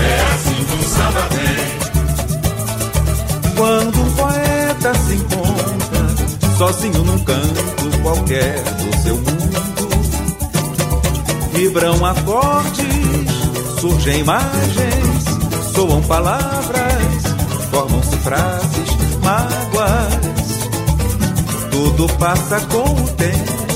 É 0.00 0.20
assim 0.34 0.64
que 0.64 0.74
um 0.74 0.82
samba 0.88 1.28
vem 1.30 1.68
Quando 3.54 3.96
um 4.00 4.10
poeta 4.12 4.94
se 4.94 5.14
encontra 5.14 6.02
Sozinho 6.56 7.04
num 7.04 7.18
canto 7.20 7.70
qualquer 8.02 8.62
do 8.62 9.02
seu 9.02 9.16
mundo 9.16 9.50
vibram 11.60 12.06
acordes, 12.06 13.09
surgem 13.80 14.20
imagens, 14.20 15.24
soam 15.74 16.02
palavras, 16.02 17.22
formam-se 17.70 18.16
frases, 18.18 18.90
mágoas. 19.22 20.30
Tudo 21.70 22.06
passa 22.18 22.60
com 22.66 22.84
o 22.84 23.08
tempo, 23.16 23.66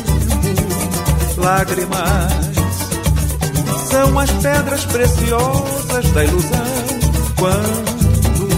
lágrimas 1.38 2.44
são 3.90 4.18
as 4.18 4.30
pedras 4.30 4.84
preciosas 4.86 6.10
da 6.12 6.24
ilusão. 6.24 6.66
Quando 7.38 8.48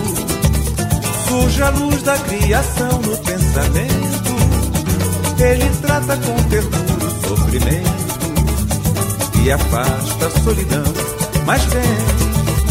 surge 1.28 1.62
a 1.62 1.70
luz 1.70 2.02
da 2.02 2.18
criação 2.18 3.00
no 3.02 3.16
pensamento, 3.18 4.36
ele 5.38 5.70
trata 5.80 6.16
com 6.16 6.42
ternura 6.48 7.04
o 7.04 7.28
sofrimento 7.28 8.06
e 9.44 9.52
afasta 9.52 10.26
a 10.26 10.30
solidão. 10.42 11.05
Mas 11.46 11.62
vem, 11.66 11.82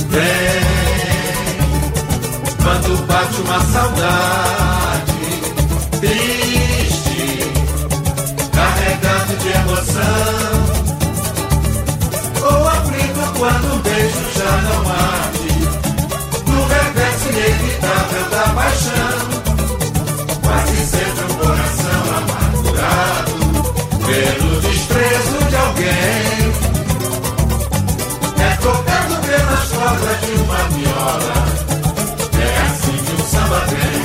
vem, 0.09 0.61
quando 2.61 3.07
bate 3.07 3.41
uma 3.41 3.59
saudade 3.71 5.15
triste, 6.01 7.39
carregado 8.51 9.38
de 9.38 9.47
emoção, 9.47 10.03
ou 12.51 12.67
aflito 12.67 13.34
quando 13.39 13.76
um 13.76 13.80
beijo 13.80 14.26
já 14.36 14.57
não 14.63 14.82
arde, 14.91 15.53
no 16.51 16.67
reverso 16.67 17.30
inevitável 17.30 18.30
da 18.30 18.43
paixão, 18.55 19.19
quase 20.43 20.86
sempre 20.86 21.24
cordas 29.95 30.19
de 30.21 30.31
uma 30.41 30.63
viola. 30.69 31.33
É 32.33 32.49
assim 32.65 32.97
que 33.05 33.13
o 33.13 33.23
samba 33.25 33.59
vem. 33.67 34.01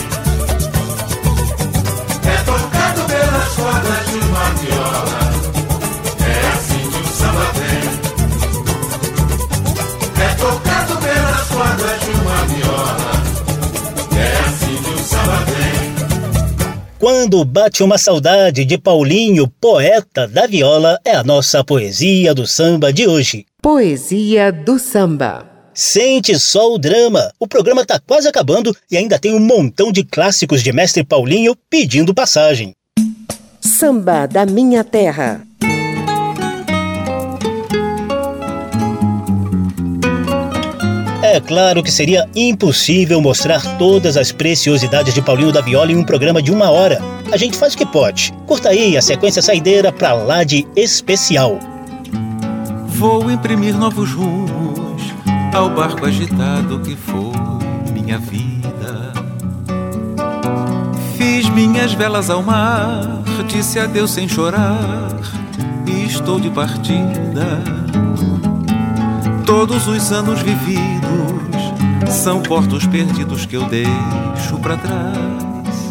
É 2.33 2.37
tocado 2.45 3.01
pelas 3.07 3.55
cordas 3.55 4.07
de 4.07 4.19
uma 4.19 4.47
viola. 4.61 5.21
É 6.21 6.35
assim 6.53 6.83
que 6.91 7.01
o 7.01 7.07
samba 7.13 7.47
vem. 7.57 7.85
É 10.23 10.29
tocado 10.35 10.97
pelas 10.97 11.47
cordas 11.49 12.01
de 12.01 12.11
uma 12.11 12.39
viola. 12.47 13.11
É 14.17 14.19
assim 14.49 14.77
que 14.83 14.91
o 14.95 14.99
samba 14.99 15.39
vem. 15.47 15.81
Quando 16.99 17.45
bate 17.45 17.83
uma 17.83 17.99
saudade 17.99 18.65
de 18.65 18.79
Paulinho, 18.79 19.49
poeta 19.61 20.29
da 20.29 20.47
viola, 20.47 21.01
é 21.05 21.17
a 21.17 21.25
nossa 21.25 21.65
poesia 21.65 22.33
do 22.35 22.47
samba 22.47 22.93
de 22.93 23.09
hoje. 23.09 23.47
Poesia 23.63 24.53
do 24.53 24.79
samba. 24.79 25.60
Sente 25.83 26.39
só 26.39 26.75
o 26.75 26.79
drama. 26.79 27.33
O 27.41 27.49
programa 27.49 27.87
tá 27.87 27.99
quase 27.99 28.29
acabando 28.29 28.77
e 28.91 28.99
ainda 28.99 29.19
tem 29.19 29.33
um 29.33 29.41
montão 29.41 29.91
de 29.91 30.05
clássicos 30.05 30.63
de 30.63 30.71
Mestre 30.75 31.03
Paulinho 31.03 31.57
pedindo 31.71 32.13
passagem. 32.13 32.75
Samba 33.63 34.27
da 34.27 34.45
Minha 34.45 34.85
Terra. 34.85 35.41
É 41.23 41.41
claro 41.41 41.83
que 41.83 41.91
seria 41.91 42.29
impossível 42.37 43.19
mostrar 43.23 43.79
todas 43.79 44.19
as 44.19 44.31
preciosidades 44.31 45.15
de 45.15 45.23
Paulinho 45.23 45.51
da 45.51 45.63
Viola 45.63 45.91
em 45.93 45.97
um 45.97 46.05
programa 46.05 46.43
de 46.43 46.53
uma 46.53 46.69
hora. 46.69 47.01
A 47.33 47.39
gente 47.39 47.57
faz 47.57 47.73
o 47.73 47.79
que 47.79 47.87
pode. 47.87 48.35
Curta 48.47 48.69
aí 48.69 48.99
a 48.99 49.01
sequência 49.01 49.41
saideira 49.41 49.91
pra 49.91 50.13
lá 50.13 50.45
de 50.45 50.67
especial. 50.77 51.59
Vou 52.87 53.31
imprimir 53.31 53.75
novos 53.75 54.13
rumos 54.13 54.90
ao 55.53 55.71
barco 55.71 56.07
agitado 56.07 56.79
que 56.81 56.97
foi 56.97 57.33
minha 57.93 58.19
vida. 58.19 59.13
Fiz 61.17 61.49
minhas 61.51 61.93
velas 61.93 62.31
ao 62.31 62.43
mar, 62.43 63.23
disse 63.49 63.79
adeus 63.79 64.13
sem 64.13 64.29
chorar, 64.29 65.11
e 65.87 66.07
estou 66.07 66.41
de 66.41 66.51
partida. 66.51 67.63
Todos 69.45 69.87
os 69.89 70.13
anos 70.13 70.41
vividos 70.41 70.91
são 72.09 72.41
portos 72.43 72.87
perdidos 72.87 73.47
que 73.47 73.57
eu 73.57 73.65
deixo 73.65 74.59
para 74.63 74.77
trás. 74.77 75.91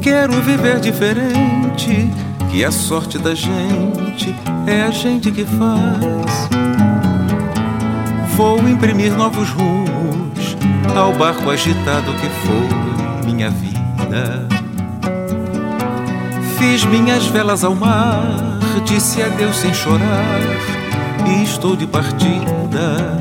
Quero 0.00 0.40
viver 0.42 0.80
diferente, 0.80 2.10
que 2.50 2.64
a 2.64 2.70
sorte 2.70 3.18
da 3.18 3.34
gente 3.34 4.34
é 4.66 4.82
a 4.82 4.90
gente 4.90 5.30
que 5.30 5.44
faz. 5.44 6.65
Vou 8.36 8.58
imprimir 8.68 9.12
novos 9.16 9.48
rumos 9.48 10.56
ao 10.94 11.10
barco 11.14 11.48
agitado 11.48 12.12
que 12.12 12.28
foi 12.28 13.24
minha 13.24 13.48
vida. 13.48 14.46
Fiz 16.58 16.84
minhas 16.84 17.26
velas 17.28 17.64
ao 17.64 17.74
mar, 17.74 18.22
disse 18.84 19.22
adeus 19.22 19.56
sem 19.56 19.72
chorar 19.72 20.40
e 21.26 21.44
estou 21.44 21.74
de 21.74 21.86
partida. 21.86 23.18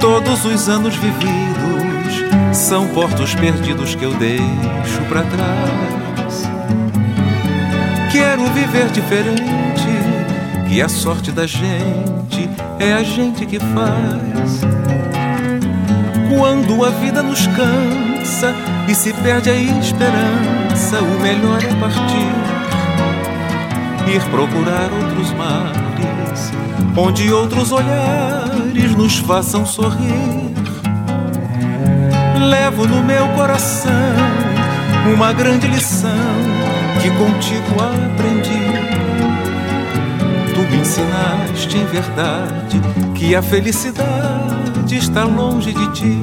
Todos 0.00 0.42
os 0.46 0.68
anos 0.70 0.96
vividos 0.96 2.56
são 2.56 2.88
portos 2.88 3.34
perdidos 3.34 3.94
que 3.94 4.06
eu 4.06 4.14
deixo 4.14 5.02
para 5.06 5.22
trás. 5.22 6.48
Quero 8.10 8.46
viver 8.54 8.88
diferente 8.88 9.50
que 10.66 10.80
a 10.80 10.88
sorte 10.88 11.30
da 11.30 11.46
gente 11.46 12.39
é 12.80 12.94
a 12.94 13.02
gente 13.02 13.44
que 13.44 13.58
faz. 13.58 14.62
Quando 16.34 16.84
a 16.84 16.90
vida 16.90 17.22
nos 17.22 17.46
cansa 17.48 18.54
e 18.88 18.94
se 18.94 19.12
perde 19.12 19.50
a 19.50 19.54
esperança, 19.54 21.00
o 21.00 21.20
melhor 21.20 21.62
é 21.62 21.74
partir, 21.78 22.32
ir 24.08 24.22
procurar 24.30 24.90
outros 24.92 25.30
mares, 25.32 26.52
onde 26.96 27.30
outros 27.30 27.70
olhares 27.70 28.96
nos 28.96 29.18
façam 29.18 29.66
sorrir. 29.66 30.50
Levo 32.40 32.86
no 32.86 33.02
meu 33.02 33.28
coração 33.28 33.92
uma 35.14 35.32
grande 35.32 35.66
lição 35.66 36.10
que 37.02 37.10
contigo 37.10 37.74
aprendi. 37.82 38.09
Ensinaste 40.90 41.76
em 41.76 41.86
verdade 41.86 42.80
que 43.14 43.36
a 43.36 43.40
felicidade 43.40 44.96
está 44.96 45.22
longe 45.22 45.72
de 45.72 45.92
ti. 45.92 46.18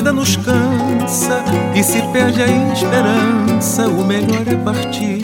Vida 0.00 0.14
nos 0.14 0.34
cansa 0.34 1.44
e 1.74 1.84
se 1.84 2.00
perde 2.10 2.42
a 2.42 2.46
esperança, 2.46 3.86
o 3.86 4.02
melhor 4.02 4.48
é 4.48 4.56
partir, 4.56 5.20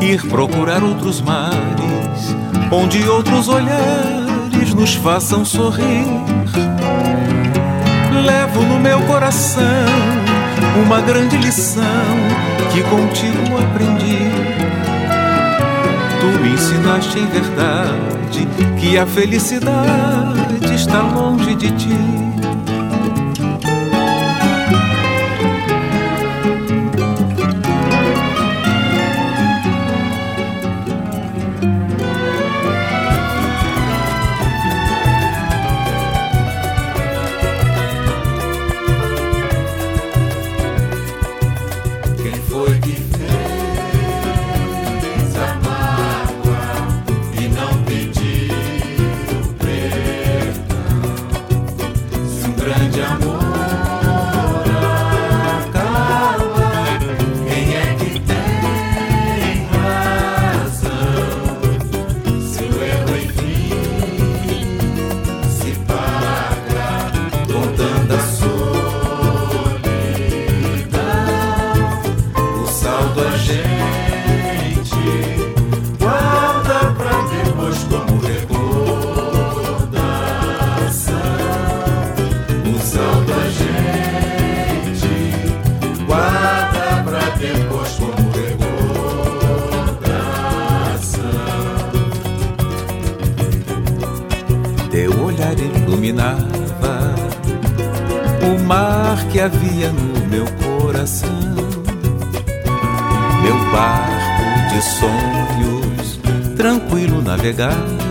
ir 0.00 0.22
procurar 0.28 0.84
outros 0.84 1.20
mares, 1.20 2.36
onde 2.70 3.02
outros 3.08 3.48
olhares 3.48 4.72
nos 4.76 4.94
façam 4.94 5.44
sorrir. 5.44 6.06
Levo 8.24 8.62
no 8.62 8.78
meu 8.78 9.00
coração 9.00 9.64
uma 10.86 11.00
grande 11.00 11.36
lição 11.38 11.82
que 12.72 12.84
contigo 12.84 13.58
aprendi. 13.58 14.30
Tu 16.20 16.40
me 16.40 16.50
ensinaste 16.50 17.18
em 17.18 17.26
verdade 17.26 18.46
que 18.80 18.96
a 18.96 19.04
felicidade 19.04 20.72
está 20.72 21.02
longe 21.02 21.56
de 21.56 21.68
ti. 21.72 22.22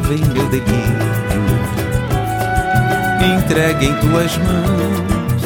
Em 0.10 0.26
meu 0.34 0.48
delírio, 0.48 1.12
entregue 3.38 3.86
em 3.86 3.96
tuas 3.98 4.36
mãos, 4.38 5.44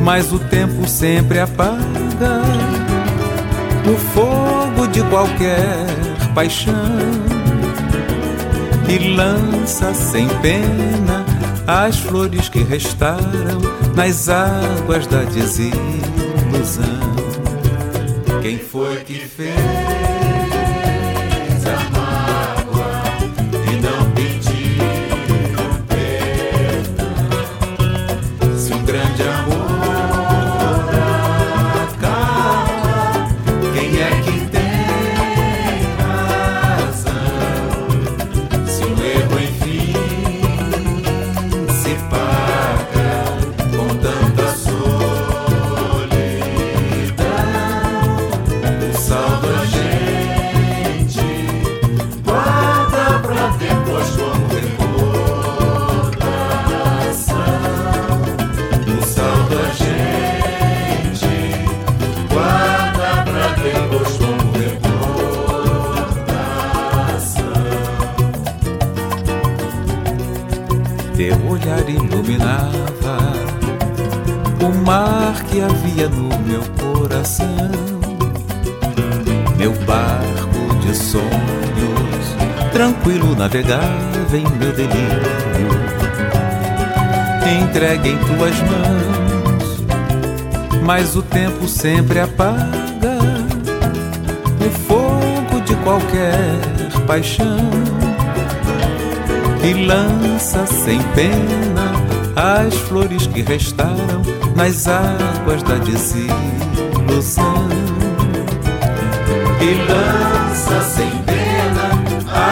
mas 0.00 0.32
o 0.32 0.38
tempo 0.38 0.88
sempre 0.88 1.38
apaga 1.38 2.40
o 3.86 3.94
fogo 4.14 4.86
de 4.88 5.02
qualquer 5.02 5.84
paixão. 6.34 6.72
E 8.88 9.14
lança 9.14 9.92
sem 9.92 10.26
pena 10.40 11.25
as 11.66 11.98
flores 11.98 12.48
que 12.48 12.62
restaram 12.62 13.60
nas 13.94 14.28
águas 14.28 15.06
da 15.06 15.22
desilusão. 15.24 15.74
Quem 18.40 18.58
foi 18.58 18.96
que 19.04 19.18
fez? 19.18 20.05
Navegava 83.46 84.36
em 84.36 84.42
meu 84.58 84.72
delírio, 84.72 85.22
entregue 87.62 88.08
em 88.08 88.18
tuas 88.18 88.56
mãos, 88.62 89.84
mas 90.84 91.14
o 91.14 91.22
tempo 91.22 91.68
sempre 91.68 92.18
apaga 92.18 93.20
o 94.60 94.70
fogo 94.88 95.60
de 95.64 95.76
qualquer 95.76 96.34
paixão 97.06 97.70
e 99.62 99.86
lança 99.86 100.66
sem 100.66 101.00
pena 101.14 101.92
as 102.34 102.74
flores 102.74 103.28
que 103.28 103.42
restaram 103.42 104.22
nas 104.56 104.88
águas 104.88 105.62
da 105.62 105.76
desilusão. 105.76 107.68
E 109.60 109.74
lança 109.88 110.80
sem 110.82 111.25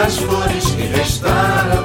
as 0.05 0.17
flores 0.17 0.65
que 0.75 0.83
restaram 0.83 1.84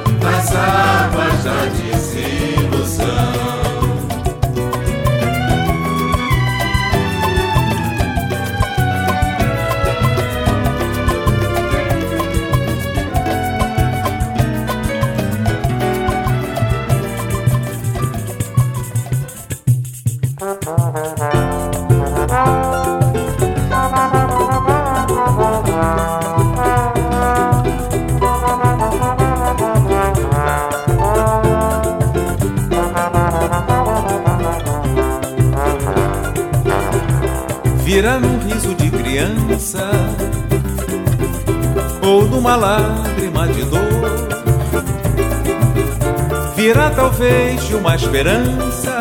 talvez 47.20 47.66
de 47.66 47.74
uma 47.74 47.94
esperança 47.94 48.98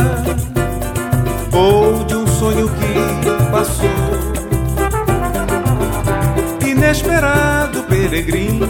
ou 1.53 2.03
de 2.03 2.15
um 2.15 2.27
sonho 2.27 2.67
que 2.67 3.49
passou. 3.49 3.89
Inesperado 6.67 7.83
peregrino, 7.83 8.67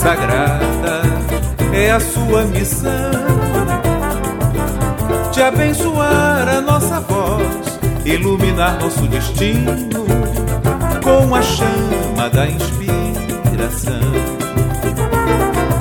sagrada 0.00 1.02
é 1.72 1.92
a 1.92 2.00
sua 2.00 2.42
missão 2.42 2.90
de 5.32 5.40
abençoar 5.40 6.48
a 6.48 6.60
nossa 6.60 7.00
voz 7.00 7.78
iluminar 8.04 8.76
nosso 8.80 9.06
destino 9.06 9.72
com 11.00 11.32
a 11.32 11.42
chama 11.42 12.28
da 12.28 12.46
inspiração. 12.48 14.00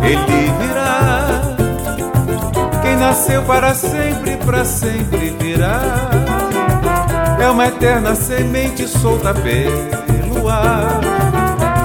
Ele 0.03 0.72
nasceu 3.03 3.43
para 3.43 3.73
sempre, 3.73 4.37
para 4.37 4.63
sempre 4.63 5.35
virá. 5.37 5.81
É 7.37 7.49
uma 7.49 7.67
eterna 7.67 8.15
semente 8.15 8.87
solta 8.87 9.33
pelo 9.33 10.47
ar, 10.47 11.01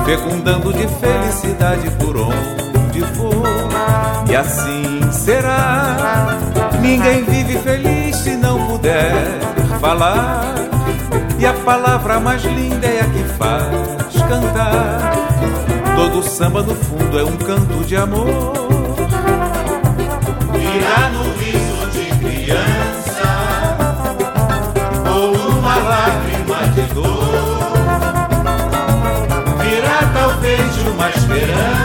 fecundando 0.04 0.72
de 0.72 0.86
felicidade 0.86 1.90
por 1.98 2.16
onde 2.16 3.00
for. 3.16 3.42
E 4.30 4.36
assim 4.36 5.00
será. 5.10 6.38
Ninguém 6.80 7.24
vive 7.24 7.58
feliz 7.58 8.16
se 8.18 8.36
não 8.36 8.68
puder 8.68 9.12
falar. 9.80 10.54
E 11.36 11.44
a 11.44 11.52
palavra 11.52 12.20
mais 12.20 12.44
linda 12.44 12.86
é 12.86 13.00
a 13.00 13.04
que 13.04 13.24
faz 13.36 14.22
cantar. 14.28 15.12
Todo 15.96 16.22
samba 16.22 16.62
no 16.62 16.76
fundo 16.76 17.18
é 17.18 17.24
um 17.24 17.36
canto 17.38 17.84
de 17.84 17.96
amor. 17.96 18.67
Virá 20.70 21.08
no 21.10 21.22
riso 21.38 21.86
de 21.92 22.06
criança 22.18 23.28
ou 25.10 25.36
numa 25.36 25.76
lágrima 25.76 26.68
de 26.74 26.82
dor. 26.94 27.74
Virá 29.62 30.10
talvez 30.12 30.74
de 30.74 30.88
uma 30.90 31.08
esperança 31.08 31.77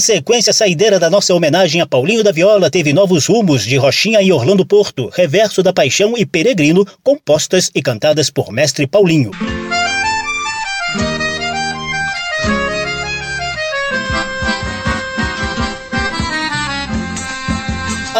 A 0.00 0.02
sequência 0.02 0.50
saideira 0.50 0.98
da 0.98 1.10
nossa 1.10 1.34
homenagem 1.34 1.82
a 1.82 1.86
Paulinho 1.86 2.24
da 2.24 2.32
Viola 2.32 2.70
teve 2.70 2.90
novos 2.90 3.26
rumos 3.26 3.66
de 3.66 3.76
Rochinha 3.76 4.22
e 4.22 4.32
Orlando 4.32 4.64
Porto, 4.64 5.10
Reverso 5.12 5.62
da 5.62 5.74
Paixão 5.74 6.14
e 6.16 6.24
Peregrino, 6.24 6.86
compostas 7.02 7.70
e 7.74 7.82
cantadas 7.82 8.30
por 8.30 8.50
Mestre 8.50 8.86
Paulinho. 8.86 9.30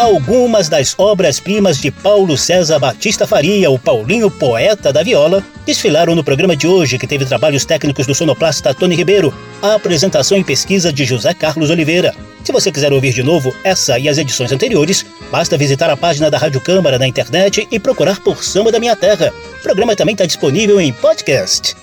Algumas 0.00 0.66
das 0.66 0.94
obras-primas 0.96 1.76
de 1.76 1.90
Paulo 1.90 2.34
César 2.34 2.78
Batista 2.78 3.26
Faria, 3.26 3.70
o 3.70 3.78
Paulinho 3.78 4.30
Poeta 4.30 4.90
da 4.90 5.02
Viola, 5.02 5.44
desfilaram 5.66 6.14
no 6.14 6.24
programa 6.24 6.56
de 6.56 6.66
hoje, 6.66 6.96
que 6.96 7.06
teve 7.06 7.26
trabalhos 7.26 7.66
técnicos 7.66 8.06
do 8.06 8.14
sonoplasta 8.14 8.72
Tony 8.72 8.96
Ribeiro, 8.96 9.30
a 9.60 9.74
apresentação 9.74 10.38
e 10.38 10.42
pesquisa 10.42 10.90
de 10.90 11.04
José 11.04 11.34
Carlos 11.34 11.68
Oliveira. 11.68 12.14
Se 12.42 12.50
você 12.50 12.72
quiser 12.72 12.94
ouvir 12.94 13.12
de 13.12 13.22
novo 13.22 13.54
essa 13.62 13.98
e 13.98 14.08
as 14.08 14.16
edições 14.16 14.50
anteriores, 14.50 15.04
basta 15.30 15.58
visitar 15.58 15.90
a 15.90 15.96
página 15.98 16.30
da 16.30 16.38
Rádio 16.38 16.62
Câmara 16.62 16.98
na 16.98 17.06
internet 17.06 17.68
e 17.70 17.78
procurar 17.78 18.20
por 18.20 18.42
Samba 18.42 18.72
da 18.72 18.80
Minha 18.80 18.96
Terra. 18.96 19.30
O 19.58 19.62
programa 19.62 19.94
também 19.94 20.14
está 20.14 20.24
disponível 20.24 20.80
em 20.80 20.94
podcast. 20.94 21.76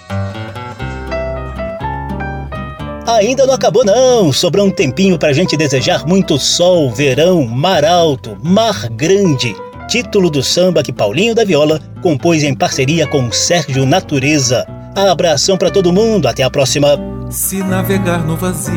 Ainda 3.07 3.45
não 3.45 3.53
acabou 3.53 3.85
não, 3.85 4.33
sobrou 4.33 4.67
um 4.67 4.69
tempinho 4.69 5.17
pra 5.17 5.31
gente 5.31 5.55
desejar 5.55 6.05
muito 6.05 6.37
sol, 6.37 6.91
verão, 6.91 7.47
mar 7.47 7.85
alto, 7.85 8.37
mar 8.43 8.89
grande. 8.89 9.55
Título 9.87 10.29
do 10.29 10.43
samba 10.43 10.83
que 10.83 10.91
Paulinho 10.91 11.33
da 11.33 11.45
Viola 11.45 11.79
compôs 12.01 12.43
em 12.43 12.53
parceria 12.53 13.07
com 13.07 13.31
Sérgio 13.31 13.85
Natureza. 13.85 14.67
Abração 14.93 15.57
pra 15.57 15.71
todo 15.71 15.93
mundo, 15.93 16.27
até 16.27 16.43
a 16.43 16.49
próxima. 16.49 16.99
Se 17.29 17.63
navegar 17.63 18.25
no 18.25 18.35
vazio 18.35 18.73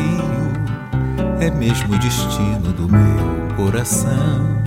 é 1.41 1.51
mesmo 1.51 1.93
o 1.93 1.99
destino 1.99 2.71
do 2.71 2.87
meu 2.87 3.55
coração. 3.57 4.61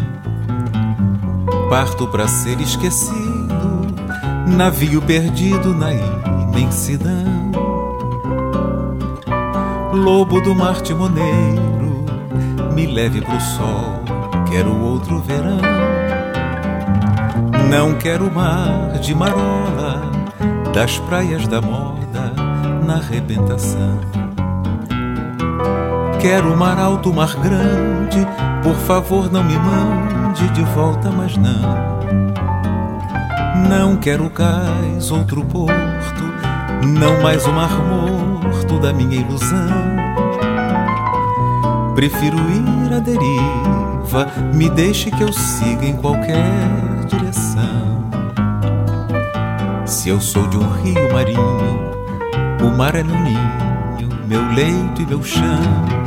Parto 1.71 2.07
pra 2.09 2.29
ser 2.29 2.61
esquecido, 2.61 3.95
navio 4.47 5.01
perdido 5.01 5.73
na 5.73 5.91
imensidão. 5.95 7.54
Lobo 9.95 10.41
do 10.41 10.57
mar 10.57 10.81
timoneiro, 10.81 12.05
me 12.75 12.85
leve 12.85 13.21
pro 13.21 13.41
sol, 13.41 14.03
quero 14.51 14.77
outro 14.77 15.21
verão. 15.21 15.61
Não 17.71 17.95
quero 17.95 18.29
mar 18.29 18.99
de 19.01 19.15
marola, 19.15 20.03
das 20.75 20.99
praias 20.99 21.47
da 21.47 21.61
moda 21.61 22.33
na 22.85 22.95
arrebentação. 22.95 24.01
Quero 26.21 26.57
mar 26.57 26.77
alto, 26.77 27.15
mar 27.15 27.33
grande, 27.37 28.27
por 28.65 28.75
favor 28.75 29.31
não 29.31 29.45
me 29.45 29.57
mande 29.57 30.49
de 30.49 30.63
volta, 30.75 31.09
mas 31.09 31.37
não. 31.37 31.95
Não 33.69 33.97
quero 33.97 34.29
cais, 34.29 35.13
outro 35.13 35.45
porto, 35.45 36.25
não 36.85 37.23
mais 37.23 37.47
o 37.47 37.53
mar 37.53 37.71
morto 37.71 38.34
da 38.85 38.93
minha 38.93 39.19
ilusão. 39.19 39.71
Prefiro 41.95 42.37
ir 42.37 42.93
à 42.93 42.99
deriva, 42.99 44.31
me 44.53 44.69
deixe 44.69 45.11
que 45.11 45.23
eu 45.23 45.33
siga 45.33 45.87
em 45.87 45.97
qualquer 45.97 46.45
direção. 47.09 48.11
Se 49.87 50.11
eu 50.11 50.21
sou 50.21 50.47
de 50.49 50.59
um 50.59 50.69
rio 50.83 51.13
marinho, 51.15 51.95
o 52.63 52.77
mar 52.77 52.95
é 52.95 53.03
meu 53.03 53.19
ninho, 53.19 54.09
meu 54.27 54.47
leito 54.53 55.01
e 55.01 55.07
meu 55.07 55.23
chão. 55.23 56.04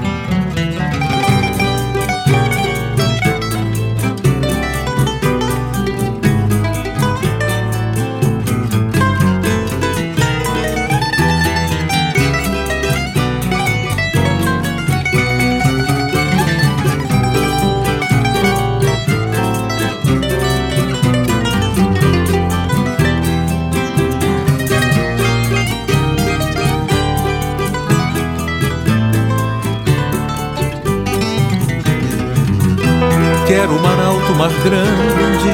Quero 33.67 34.01
alto, 34.01 34.33
mar 34.35 34.49
grande, 34.63 35.51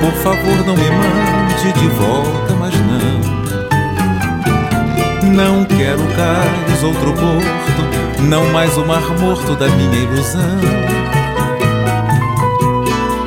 por 0.00 0.12
favor 0.22 0.66
não 0.66 0.74
me 0.74 0.90
mande 0.90 1.72
de 1.78 1.88
volta, 1.88 2.54
mas 2.58 2.74
não. 2.80 3.20
Não 5.30 5.64
quero 5.66 6.02
cais, 6.16 6.82
outro 6.82 7.12
porto, 7.12 8.22
não 8.22 8.50
mais 8.52 8.76
o 8.78 8.86
mar 8.86 9.02
morto 9.18 9.54
da 9.56 9.68
minha 9.68 9.98
ilusão. 9.98 10.58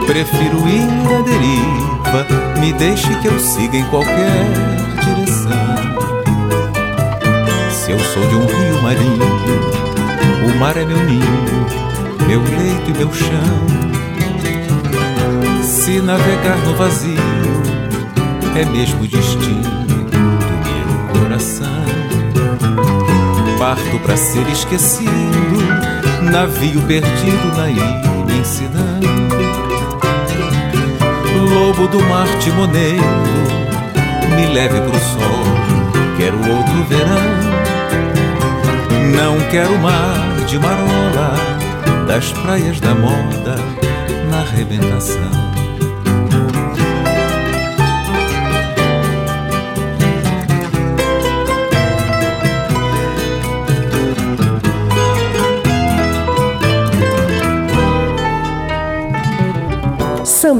Prefiro 0.07 0.67
ir 0.67 0.89
à 1.13 1.21
deriva, 1.21 2.25
me 2.59 2.73
deixe 2.73 3.13
que 3.19 3.27
eu 3.27 3.39
siga 3.39 3.77
em 3.77 3.85
qualquer 3.85 4.47
direção. 5.03 5.75
Se 7.69 7.91
eu 7.91 7.99
sou 7.99 8.27
de 8.27 8.35
um 8.35 8.45
rio 8.47 8.81
marinho, 8.81 9.27
o 10.47 10.59
mar 10.59 10.75
é 10.75 10.85
meu 10.85 10.97
ninho, 10.97 11.67
meu 12.27 12.41
leito 12.41 12.89
e 12.89 12.93
meu 12.97 13.13
chão. 13.13 13.92
Se 15.83 15.99
navegar 15.99 16.55
no 16.59 16.75
vazio 16.75 17.19
é 18.55 18.63
mesmo 18.63 19.05
destino 19.05 19.83
do 19.85 20.17
meu 20.63 21.21
coração. 21.21 21.67
Parto 23.59 23.99
para 23.99 24.15
ser 24.15 24.47
esquecido, 24.47 25.11
navio 26.21 26.81
perdido 26.83 27.57
na 27.57 27.69
imensidão. 27.69 29.01
Lobo 31.53 31.89
do 31.89 32.01
mar 32.03 32.29
timoneiro, 32.39 33.03
me 34.37 34.53
leve 34.53 34.79
pro 34.79 34.99
sol, 34.99 35.43
quero 36.15 36.37
outro 36.37 36.83
verão. 36.87 37.17
Não 39.17 39.37
quero 39.51 39.77
mar 39.79 40.45
de 40.47 40.57
marola, 40.57 41.35
das 42.07 42.31
praias 42.31 42.79
da 42.79 42.95
moda 42.95 43.57
na 44.31 44.39
arrebentação. 44.39 45.42